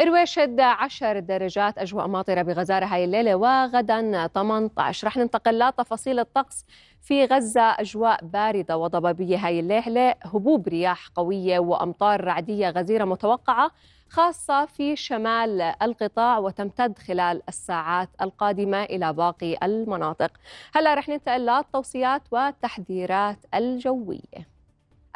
إرويشد 0.00 0.60
10 0.60 1.18
درجات 1.18 1.78
أجواء 1.78 2.06
ماطرة 2.06 2.42
بغزارة 2.42 2.86
هاي 2.86 3.04
الليلة 3.04 3.34
وغدا 3.34 4.26
18 4.26 5.06
رح 5.06 5.16
ننتقل 5.16 5.58
لتفاصيل 5.58 6.18
الطقس. 6.18 6.64
في 7.03 7.24
غزة 7.24 7.62
أجواء 7.62 8.24
باردة 8.24 8.78
وضبابية 8.78 9.36
هاي 9.46 9.61
الليلة 9.61 10.14
هبوب 10.22 10.68
رياح 10.68 11.09
قوية 11.14 11.59
وأمطار 11.59 12.24
رعدية 12.24 12.70
غزيرة 12.70 13.05
متوقعة 13.05 13.70
خاصة 14.09 14.66
في 14.66 14.96
شمال 14.96 15.61
القطاع 15.61 16.38
وتمتد 16.38 16.98
خلال 16.98 17.42
الساعات 17.48 18.09
القادمة 18.20 18.82
إلى 18.82 19.12
باقي 19.12 19.57
المناطق. 19.62 20.30
هلا 20.74 20.94
رح 20.94 21.09
ننتقل 21.09 21.46
للتوصيات 21.46 22.22
والتحذيرات 22.30 23.38
الجوية. 23.55 24.53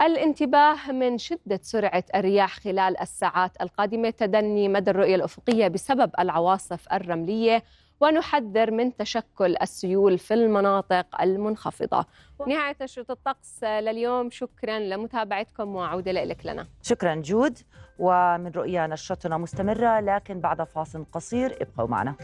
الانتباه 0.01 0.93
من 0.93 1.19
شدة 1.19 1.61
سرعة 1.63 2.05
الرياح 2.15 2.61
خلال 2.61 3.01
الساعات 3.01 3.63
القادمة 3.63 4.11
تدني 4.11 4.69
مدى 4.69 4.91
الرؤية 4.91 5.15
الأفقية 5.15 5.69
بسبب 5.69 6.11
العواصف 6.19 6.93
الرملية 6.93 7.63
ونحذر 8.01 8.71
من 8.71 8.97
تشكل 8.97 9.57
السيول 9.63 10.19
في 10.19 10.35
المناطق 10.35 11.21
المنخفضة. 11.21 12.07
نهاية 12.47 12.77
نشرة 12.83 13.07
الطقس 13.11 13.65
لليوم 13.65 14.31
شكرا 14.31 14.79
لمتابعتكم 14.79 15.77
وعودة 15.77 16.13
لك 16.13 16.47
لنا. 16.47 16.67
شكرا 16.83 17.15
جود. 17.15 17.59
ومن 17.99 18.51
رؤيا 18.51 18.87
نشرتنا 18.87 19.37
مستمرة 19.39 20.01
لكن 20.01 20.41
بعد 20.41 20.63
فاصل 20.63 21.07
قصير 21.13 21.59
ابقوا 21.63 21.89
معنا. 21.89 22.15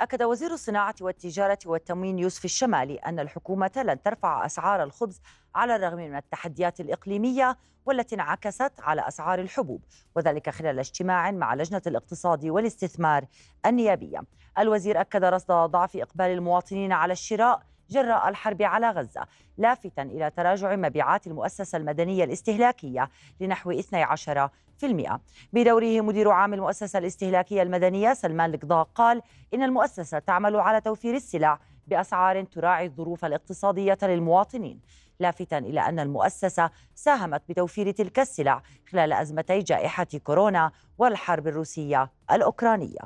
أكد 0.00 0.22
وزير 0.22 0.52
الصناعة 0.52 0.94
والتجارة 1.00 1.58
والتموين 1.66 2.18
يوسف 2.18 2.44
الشمالي 2.44 2.96
أن 2.96 3.20
الحكومة 3.20 3.70
لن 3.76 4.02
ترفع 4.02 4.46
أسعار 4.46 4.82
الخبز 4.82 5.20
على 5.54 5.76
الرغم 5.76 5.96
من 5.96 6.16
التحديات 6.16 6.80
الإقليمية 6.80 7.58
والتي 7.86 8.14
انعكست 8.14 8.72
على 8.78 9.08
أسعار 9.08 9.38
الحبوب 9.40 9.82
وذلك 10.16 10.50
خلال 10.50 10.78
اجتماع 10.78 11.30
مع 11.30 11.54
لجنة 11.54 11.82
الاقتصاد 11.86 12.46
والاستثمار 12.46 13.26
النيابية. 13.66 14.22
الوزير 14.58 15.00
أكد 15.00 15.24
رصد 15.24 15.52
ضعف 15.52 15.96
إقبال 15.96 16.26
المواطنين 16.26 16.92
على 16.92 17.12
الشراء 17.12 17.62
جراء 17.90 18.28
الحرب 18.28 18.62
على 18.62 18.90
غزة 18.90 19.26
لافتا 19.58 20.02
إلى 20.02 20.30
تراجع 20.30 20.76
مبيعات 20.76 21.26
المؤسسة 21.26 21.78
المدنية 21.78 22.24
الاستهلاكية 22.24 23.10
لنحو 23.40 23.80
12% 23.80 23.84
بدوره 25.52 26.00
مدير 26.00 26.30
عام 26.30 26.54
المؤسسة 26.54 26.98
الاستهلاكية 26.98 27.62
المدنية 27.62 28.14
سلمان 28.14 28.54
القضاء 28.54 28.88
قال 28.94 29.22
إن 29.54 29.62
المؤسسة 29.62 30.18
تعمل 30.18 30.56
على 30.56 30.80
توفير 30.80 31.14
السلع 31.14 31.58
بأسعار 31.86 32.44
تراعي 32.44 32.86
الظروف 32.86 33.24
الاقتصادية 33.24 33.98
للمواطنين 34.02 34.80
لافتا 35.20 35.58
إلى 35.58 35.80
أن 35.80 35.98
المؤسسة 36.00 36.70
ساهمت 36.94 37.42
بتوفير 37.48 37.90
تلك 37.90 38.18
السلع 38.18 38.62
خلال 38.92 39.12
أزمتي 39.12 39.58
جائحة 39.58 40.06
كورونا 40.24 40.70
والحرب 40.98 41.48
الروسية 41.48 42.10
الأوكرانية. 42.32 42.98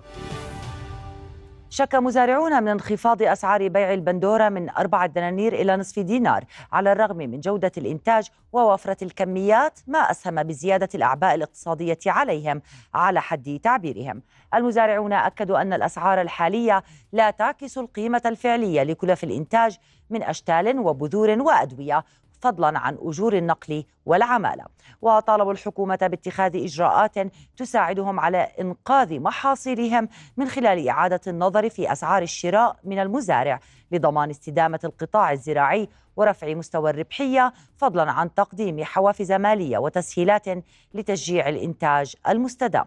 شك 1.74 1.94
مزارعون 1.94 2.62
من 2.62 2.68
انخفاض 2.68 3.22
أسعار 3.22 3.68
بيع 3.68 3.92
البندورة 3.92 4.48
من 4.48 4.70
أربعة 4.70 5.06
دنانير 5.06 5.52
إلى 5.52 5.76
نصف 5.76 5.98
دينار 5.98 6.44
على 6.72 6.92
الرغم 6.92 7.16
من 7.16 7.40
جودة 7.40 7.72
الإنتاج 7.78 8.28
ووفرة 8.52 8.96
الكميات 9.02 9.80
ما 9.86 9.98
أسهم 9.98 10.42
بزيادة 10.42 10.88
الأعباء 10.94 11.34
الاقتصادية 11.34 11.98
عليهم 12.06 12.62
على 12.94 13.20
حد 13.20 13.60
تعبيرهم. 13.62 14.22
المزارعون 14.54 15.12
أكدوا 15.12 15.62
أن 15.62 15.72
الأسعار 15.72 16.20
الحالية 16.20 16.82
لا 17.12 17.30
تعكس 17.30 17.78
القيمة 17.78 18.22
الفعلية 18.26 18.82
لكلف 18.82 19.24
الإنتاج 19.24 19.78
من 20.10 20.22
أشتال 20.22 20.78
وبذور 20.78 21.30
وأدوية 21.30 22.04
فضلا 22.44 22.78
عن 22.78 22.98
أجور 23.00 23.36
النقل 23.36 23.84
والعمالة. 24.06 24.64
وطالبوا 25.02 25.52
الحكومة 25.52 25.98
باتخاذ 26.02 26.56
إجراءات 26.56 27.14
تساعدهم 27.56 28.20
على 28.20 28.38
إنقاذ 28.38 29.20
محاصيلهم 29.20 30.08
من 30.36 30.48
خلال 30.48 30.88
إعادة 30.88 31.20
النظر 31.26 31.68
في 31.70 31.92
أسعار 31.92 32.22
الشراء 32.22 32.76
من 32.84 32.98
المزارع 32.98 33.60
لضمان 33.92 34.30
استدامة 34.30 34.80
القطاع 34.84 35.32
الزراعي 35.32 35.88
ورفع 36.16 36.54
مستوى 36.54 36.90
الربحية 36.90 37.52
فضلا 37.76 38.12
عن 38.12 38.34
تقديم 38.34 38.84
حوافز 38.84 39.32
مالية 39.32 39.78
وتسهيلات 39.78 40.46
لتشجيع 40.94 41.48
الإنتاج 41.48 42.14
المستدام. 42.28 42.86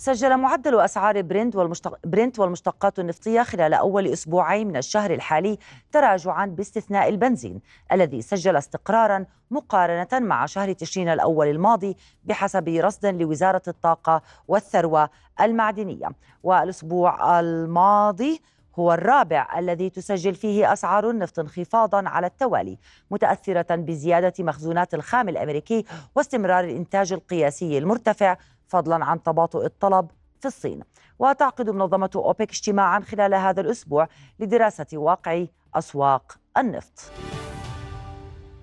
سجل 0.00 0.36
معدل 0.36 0.80
أسعار 0.80 1.22
برنت, 1.22 1.56
والمشتق... 1.56 1.98
برنت 2.06 2.38
والمشتقات 2.38 2.98
النفطية 2.98 3.42
خلال 3.42 3.74
أول 3.74 4.06
أسبوعين 4.06 4.68
من 4.68 4.76
الشهر 4.76 5.14
الحالي 5.14 5.58
تراجعا 5.92 6.46
باستثناء 6.46 7.08
البنزين 7.08 7.60
الذي 7.92 8.22
سجل 8.22 8.56
استقرارا 8.56 9.26
مقارنة 9.50 10.08
مع 10.12 10.46
شهر 10.46 10.72
تشرين 10.72 11.08
الأول 11.08 11.46
الماضي 11.46 11.96
بحسب 12.24 12.68
رصد 12.68 13.06
لوزارة 13.06 13.62
الطاقة 13.68 14.22
والثروة 14.48 15.10
المعدنية. 15.40 16.08
والأسبوع 16.42 17.40
الماضي 17.40 18.42
هو 18.78 18.92
الرابع 18.92 19.58
الذي 19.58 19.90
تسجل 19.90 20.34
فيه 20.34 20.72
أسعار 20.72 21.10
النفط 21.10 21.38
انخفاضا 21.38 22.08
على 22.08 22.26
التوالي 22.26 22.78
متأثرة 23.10 23.74
بزيادة 23.76 24.32
مخزونات 24.38 24.94
الخام 24.94 25.28
الأمريكي 25.28 25.84
واستمرار 26.14 26.64
الإنتاج 26.64 27.12
القياسي 27.12 27.78
المرتفع 27.78 28.36
فضلا 28.70 29.04
عن 29.04 29.22
تباطؤ 29.22 29.64
الطلب 29.64 30.10
في 30.40 30.46
الصين. 30.48 30.82
وتعقد 31.18 31.70
منظمة 31.70 32.10
أوبك 32.16 32.50
اجتماعا 32.50 33.00
خلال 33.00 33.34
هذا 33.34 33.60
الأسبوع 33.60 34.08
لدراسة 34.40 34.86
واقع 34.92 35.44
أسواق 35.74 36.38
النفط. 36.58 37.12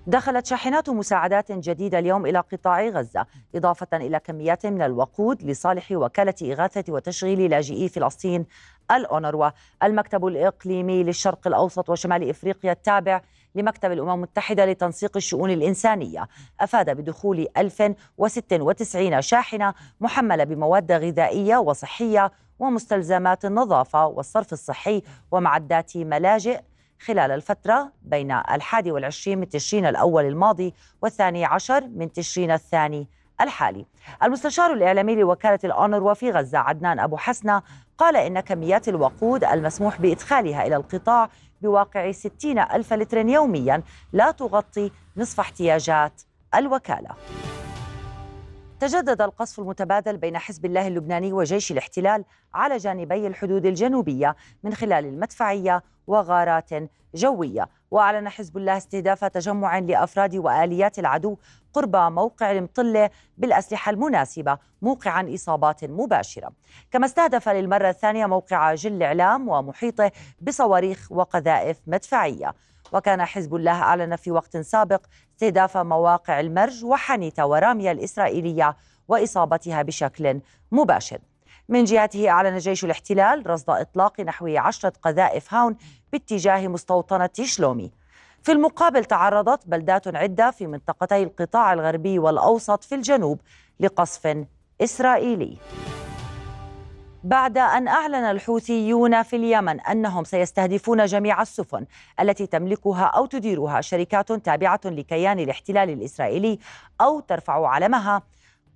دخلت 0.06 0.46
شاحنات 0.46 0.90
مساعدات 0.90 1.52
جديدة 1.52 1.98
اليوم 1.98 2.26
إلى 2.26 2.38
قطاع 2.38 2.88
غزة 2.88 3.26
إضافة 3.54 3.86
إلى 3.92 4.20
كميات 4.20 4.66
من 4.66 4.82
الوقود 4.82 5.42
لصالح 5.42 5.92
وكالة 5.92 6.34
إغاثة 6.42 6.92
وتشغيل 6.92 7.50
لاجئي 7.50 7.88
فلسطين 7.88 8.46
الأونروا 8.90 9.50
المكتب 9.82 10.26
الإقليمي 10.26 11.04
للشرق 11.04 11.46
الأوسط 11.46 11.90
وشمال 11.90 12.30
إفريقيا 12.30 12.72
التابع 12.72 13.20
لمكتب 13.58 13.92
الأمم 13.92 14.10
المتحدة 14.10 14.66
لتنسيق 14.66 15.16
الشؤون 15.16 15.50
الإنسانية. 15.50 16.28
أفاد 16.60 16.90
بدخول 16.90 17.46
1096 17.56 19.20
شاحنة 19.22 19.74
محملة 20.00 20.44
بمواد 20.44 20.92
غذائية 20.92 21.56
وصحية 21.56 22.32
ومستلزمات 22.58 23.44
النظافة 23.44 24.06
والصرف 24.06 24.52
الصحي 24.52 25.02
ومعدات 25.30 25.96
ملاجئ. 25.96 26.60
خلال 27.00 27.30
الفترة 27.30 27.92
بين 28.02 28.32
الحادي 28.32 28.92
والعشرين 28.92 29.38
من 29.38 29.48
تشرين 29.48 29.86
الأول 29.86 30.24
الماضي 30.24 30.74
والثاني 31.02 31.44
عشر 31.44 31.86
من 31.86 32.12
تشرين 32.12 32.50
الثاني 32.50 33.08
الحالي. 33.40 33.86
المستشار 34.22 34.72
الإعلامي 34.72 35.14
لوكالة 35.14 35.58
الأونروا 35.64 36.14
في 36.14 36.30
غزة 36.30 36.58
عدنان 36.58 36.98
أبو 36.98 37.16
حسنة 37.16 37.62
قال 37.98 38.16
إن 38.16 38.40
كميات 38.40 38.88
الوقود 38.88 39.44
المسموح 39.44 40.00
بإدخالها 40.00 40.66
إلى 40.66 40.76
القطاع 40.76 41.28
بواقع 41.62 42.12
60 42.12 42.58
ألف 42.58 42.92
لتر 42.92 43.26
يوميا 43.26 43.82
لا 44.12 44.30
تغطي 44.30 44.90
نصف 45.16 45.40
احتياجات 45.40 46.22
الوكالة. 46.54 47.10
تجدد 48.80 49.20
القصف 49.20 49.60
المتبادل 49.60 50.16
بين 50.16 50.38
حزب 50.38 50.64
الله 50.64 50.86
اللبناني 50.86 51.32
وجيش 51.32 51.72
الاحتلال 51.72 52.24
على 52.54 52.76
جانبي 52.76 53.26
الحدود 53.26 53.66
الجنوبية 53.66 54.36
من 54.62 54.74
خلال 54.74 55.04
المدفعية 55.06 55.82
وغارات 56.06 56.70
جوية. 57.14 57.68
وأعلن 57.90 58.28
حزب 58.28 58.56
الله 58.56 58.76
استهداف 58.76 59.24
تجمع 59.24 59.78
لأفراد 59.78 60.36
وآليات 60.36 60.98
العدو 60.98 61.36
قرب 61.72 61.96
موقع 61.96 62.52
المطلة 62.52 63.10
بالأسلحة 63.38 63.90
المناسبة 63.90 64.58
موقعا 64.82 65.34
إصابات 65.34 65.84
مباشرة. 65.84 66.52
كما 66.90 67.06
استهدف 67.06 67.48
للمرة 67.48 67.88
الثانية 67.88 68.26
موقع 68.26 68.74
جل 68.74 69.02
إعلام 69.02 69.48
ومحيطه 69.48 70.10
بصواريخ 70.40 71.12
وقذائف 71.12 71.78
مدفعية. 71.86 72.54
وكان 72.92 73.24
حزب 73.24 73.54
الله 73.54 73.82
أعلن 73.82 74.16
في 74.16 74.30
وقت 74.30 74.56
سابق 74.56 75.00
استهداف 75.34 75.76
مواقع 75.76 76.40
المرج 76.40 76.84
وحنيته 76.84 77.46
ورامية 77.46 77.92
الإسرائيلية 77.92 78.76
وإصابتها 79.08 79.82
بشكل 79.82 80.40
مباشر. 80.72 81.18
من 81.68 81.84
جهته 81.84 82.28
أعلن 82.28 82.58
جيش 82.58 82.84
الاحتلال 82.84 83.50
رصد 83.50 83.70
إطلاق 83.70 84.20
نحو 84.20 84.46
عشرة 84.56 84.92
قذائف 85.02 85.54
هاون 85.54 85.76
باتجاه 86.12 86.68
مستوطنة 86.68 87.30
شلومي. 87.42 87.90
في 88.42 88.52
المقابل 88.52 89.04
تعرضت 89.04 89.66
بلدات 89.66 90.16
عدة 90.16 90.50
في 90.50 90.66
منطقتي 90.66 91.22
القطاع 91.22 91.72
الغربي 91.72 92.18
والأوسط 92.18 92.84
في 92.84 92.94
الجنوب 92.94 93.40
لقصف 93.80 94.44
إسرائيلي. 94.80 95.58
بعد 97.24 97.58
أن 97.58 97.88
أعلن 97.88 98.14
الحوثيون 98.14 99.22
في 99.22 99.36
اليمن 99.36 99.80
أنهم 99.80 100.24
سيستهدفون 100.24 101.04
جميع 101.04 101.42
السفن 101.42 101.86
التي 102.20 102.46
تملكها 102.46 103.04
أو 103.04 103.26
تديرها 103.26 103.80
شركات 103.80 104.32
تابعة 104.32 104.80
لكيان 104.84 105.38
الاحتلال 105.38 105.90
الإسرائيلي 105.90 106.58
أو 107.00 107.20
ترفع 107.20 107.68
علمها. 107.68 108.22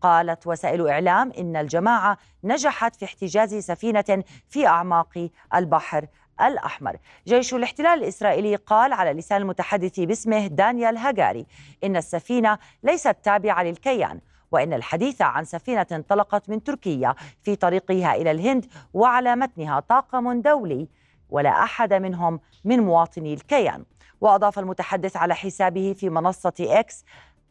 قالت 0.01 0.47
وسائل 0.47 0.88
إعلام 0.88 1.32
إن 1.38 1.57
الجماعة 1.57 2.18
نجحت 2.45 2.97
في 2.97 3.05
احتجاز 3.05 3.55
سفينة 3.55 4.24
في 4.49 4.66
أعماق 4.66 5.28
البحر 5.55 6.07
الأحمر. 6.40 6.97
جيش 7.26 7.55
الاحتلال 7.55 8.03
الإسرائيلي 8.03 8.57
قال 8.57 8.93
على 8.93 9.12
لسان 9.12 9.43
المتحدث 9.43 10.01
باسمه 10.01 10.47
دانيال 10.47 10.97
هاجاري 10.97 11.47
إن 11.84 11.97
السفينة 11.97 12.59
ليست 12.82 13.16
تابعة 13.22 13.62
للكيان 13.62 14.20
وإن 14.53 14.72
الحديث 14.72 15.22
عن 15.22 15.44
سفينة 15.44 15.86
انطلقت 15.92 16.48
من 16.48 16.62
تركيا 16.62 17.14
في 17.42 17.57
طريقها 17.57 18.14
إلى 18.14 18.30
الهند 18.30 18.66
وعلى 18.94 19.36
متنها 19.36 19.80
طاقم 19.80 20.40
دولي 20.40 20.88
ولا 21.30 21.50
أحد 21.62 21.94
منهم 21.94 22.40
من 22.64 22.80
مواطني 22.80 23.34
الكيان. 23.34 23.84
وأضاف 24.20 24.59
المتحدث 24.59 25.16
على 25.16 25.34
حسابه 25.34 25.94
في 25.98 26.11
منصة 26.11 26.53
إكس 26.61 27.05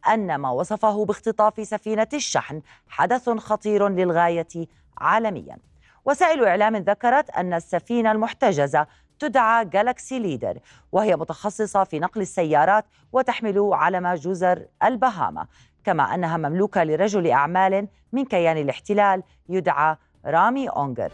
أن 0.08 0.34
ما 0.34 0.50
وصفه 0.50 1.04
باختطاف 1.04 1.68
سفينة 1.68 2.08
الشحن 2.14 2.62
حدث 2.88 3.30
خطير 3.30 3.88
للغاية 3.88 4.68
عالميا. 4.98 5.58
وسائل 6.04 6.44
إعلام 6.44 6.76
ذكرت 6.76 7.30
أن 7.30 7.54
السفينة 7.54 8.12
المحتجزة 8.12 8.86
تدعى 9.18 9.64
جالاكسي 9.64 10.18
ليدر 10.18 10.58
وهي 10.92 11.16
متخصصة 11.16 11.84
في 11.84 11.98
نقل 11.98 12.20
السيارات 12.20 12.84
وتحمل 13.12 13.70
علم 13.72 14.14
جزر 14.14 14.66
البهاما. 14.84 15.46
كما 15.84 16.02
أنها 16.14 16.36
مملوكة 16.36 16.84
لرجل 16.84 17.30
أعمال 17.30 17.88
من 18.12 18.24
كيان 18.24 18.56
الاحتلال 18.56 19.22
يدعى 19.48 19.96
رامي 20.26 20.68
أونجر 20.68 21.12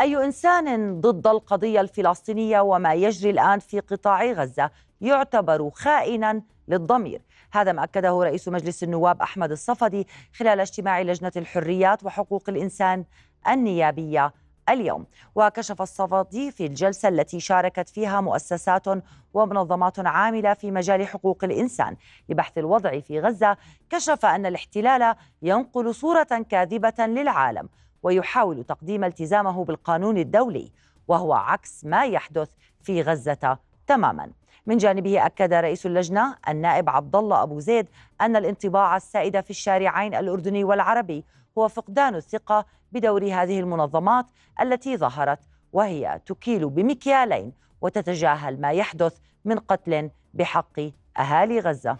أي 0.00 0.24
إنسان 0.24 1.00
ضد 1.00 1.26
القضية 1.26 1.80
الفلسطينية 1.80 2.60
وما 2.60 2.94
يجري 2.94 3.30
الآن 3.30 3.58
في 3.58 3.80
قطاع 3.80 4.24
غزة 4.24 4.70
يعتبر 5.00 5.70
خائنا 5.70 6.42
للضمير. 6.68 7.22
هذا 7.52 7.72
ما 7.72 7.84
أكده 7.84 8.22
رئيس 8.22 8.48
مجلس 8.48 8.82
النواب 8.82 9.22
أحمد 9.22 9.50
الصفدي 9.50 10.06
خلال 10.34 10.60
اجتماع 10.60 11.02
لجنة 11.02 11.32
الحريات 11.36 12.04
وحقوق 12.04 12.42
الإنسان 12.48 13.04
النيابية 13.48 14.32
اليوم. 14.68 15.06
وكشف 15.34 15.82
الصفدي 15.82 16.50
في 16.50 16.66
الجلسة 16.66 17.08
التي 17.08 17.40
شاركت 17.40 17.88
فيها 17.88 18.20
مؤسسات 18.20 18.86
ومنظمات 19.34 19.98
عاملة 19.98 20.54
في 20.54 20.70
مجال 20.70 21.06
حقوق 21.06 21.44
الإنسان. 21.44 21.96
لبحث 22.28 22.58
الوضع 22.58 23.00
في 23.00 23.20
غزة 23.20 23.56
كشف 23.90 24.26
أن 24.26 24.46
الاحتلال 24.46 25.14
ينقل 25.42 25.94
صورة 25.94 26.44
كاذبة 26.48 27.06
للعالم 27.06 27.68
ويحاول 28.02 28.64
تقديم 28.64 29.04
التزامه 29.04 29.64
بالقانون 29.64 30.18
الدولي 30.18 30.72
وهو 31.08 31.32
عكس 31.32 31.84
ما 31.84 32.04
يحدث 32.04 32.50
في 32.82 33.02
غزة 33.02 33.58
تماما. 33.86 34.30
من 34.66 34.76
جانبه 34.76 35.26
أكد 35.26 35.52
رئيس 35.52 35.86
اللجنة 35.86 36.36
النائب 36.48 36.90
عبد 36.90 37.16
الله 37.16 37.42
أبو 37.42 37.60
زيد 37.60 37.88
أن 38.20 38.36
الانطباع 38.36 38.96
السائد 38.96 39.40
في 39.40 39.50
الشارعين 39.50 40.14
الأردني 40.14 40.64
والعربي 40.64 41.24
هو 41.58 41.68
فقدان 41.68 42.14
الثقة 42.14 42.66
بدور 42.94 43.24
هذه 43.24 43.60
المنظمات 43.60 44.26
التي 44.60 44.96
ظهرت 44.96 45.38
وهي 45.72 46.20
تكيل 46.26 46.68
بمكيالين 46.68 47.52
وتتجاهل 47.80 48.60
ما 48.60 48.72
يحدث 48.72 49.16
من 49.44 49.58
قتل 49.58 50.10
بحق 50.34 50.80
أهالي 51.18 51.60
غزة. 51.60 51.96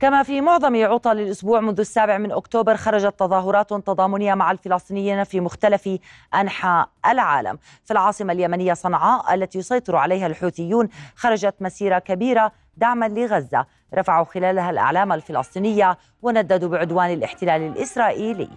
كما 0.00 0.22
في 0.22 0.40
معظم 0.40 0.84
عطل 0.84 1.18
الأسبوع 1.18 1.60
منذ 1.60 1.80
السابع 1.80 2.18
من 2.18 2.32
أكتوبر 2.32 2.76
خرجت 2.76 3.18
تظاهرات 3.18 3.68
تضامنية 3.72 4.34
مع 4.34 4.50
الفلسطينيين 4.50 5.24
في 5.24 5.40
مختلف 5.40 5.98
أنحاء 6.34 6.88
العالم. 7.06 7.58
في 7.84 7.90
العاصمة 7.90 8.32
اليمنية 8.32 8.74
صنعاء 8.74 9.34
التي 9.34 9.58
يسيطر 9.58 9.96
عليها 9.96 10.26
الحوثيون 10.26 10.88
خرجت 11.16 11.54
مسيرة 11.60 11.98
كبيرة 11.98 12.52
دعما 12.76 13.08
لغزة. 13.08 13.66
رفعوا 13.94 14.24
خلالها 14.24 14.70
الأعلام 14.70 15.12
الفلسطينية 15.12 15.98
ونددوا 16.22 16.68
بعدوان 16.68 17.12
الاحتلال 17.12 17.62
الإسرائيلي. 17.62 18.48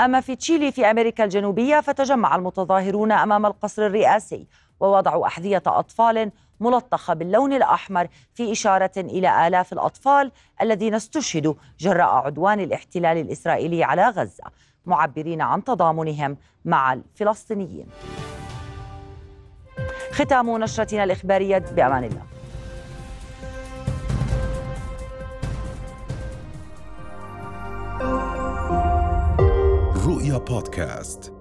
أما 0.00 0.20
في 0.20 0.36
تشيلي 0.36 0.72
في 0.72 0.90
أمريكا 0.90 1.24
الجنوبية 1.24 1.80
فتجمع 1.80 2.36
المتظاهرون 2.36 3.12
أمام 3.12 3.46
القصر 3.46 3.86
الرئاسي 3.86 4.46
ووضعوا 4.80 5.26
أحذية 5.26 5.62
أطفال 5.66 6.30
ملطخة 6.60 7.14
باللون 7.14 7.52
الأحمر 7.52 8.08
في 8.34 8.52
إشارة 8.52 8.92
إلى 8.96 9.46
آلاف 9.46 9.72
الأطفال 9.72 10.32
الذين 10.62 10.94
استشهدوا 10.94 11.54
جراء 11.78 12.14
عدوان 12.14 12.60
الاحتلال 12.60 13.18
الإسرائيلي 13.18 13.84
على 13.84 14.08
غزة 14.08 14.44
معبرين 14.86 15.40
عن 15.40 15.64
تضامنهم 15.64 16.36
مع 16.64 16.92
الفلسطينيين. 16.92 17.86
ختام 20.12 20.58
نشرتنا 20.58 21.04
الإخبارية 21.04 21.58
بأمان 21.58 22.04
الله. 22.04 22.33
رؤيا 30.24 30.38
بودكاست 30.38 31.32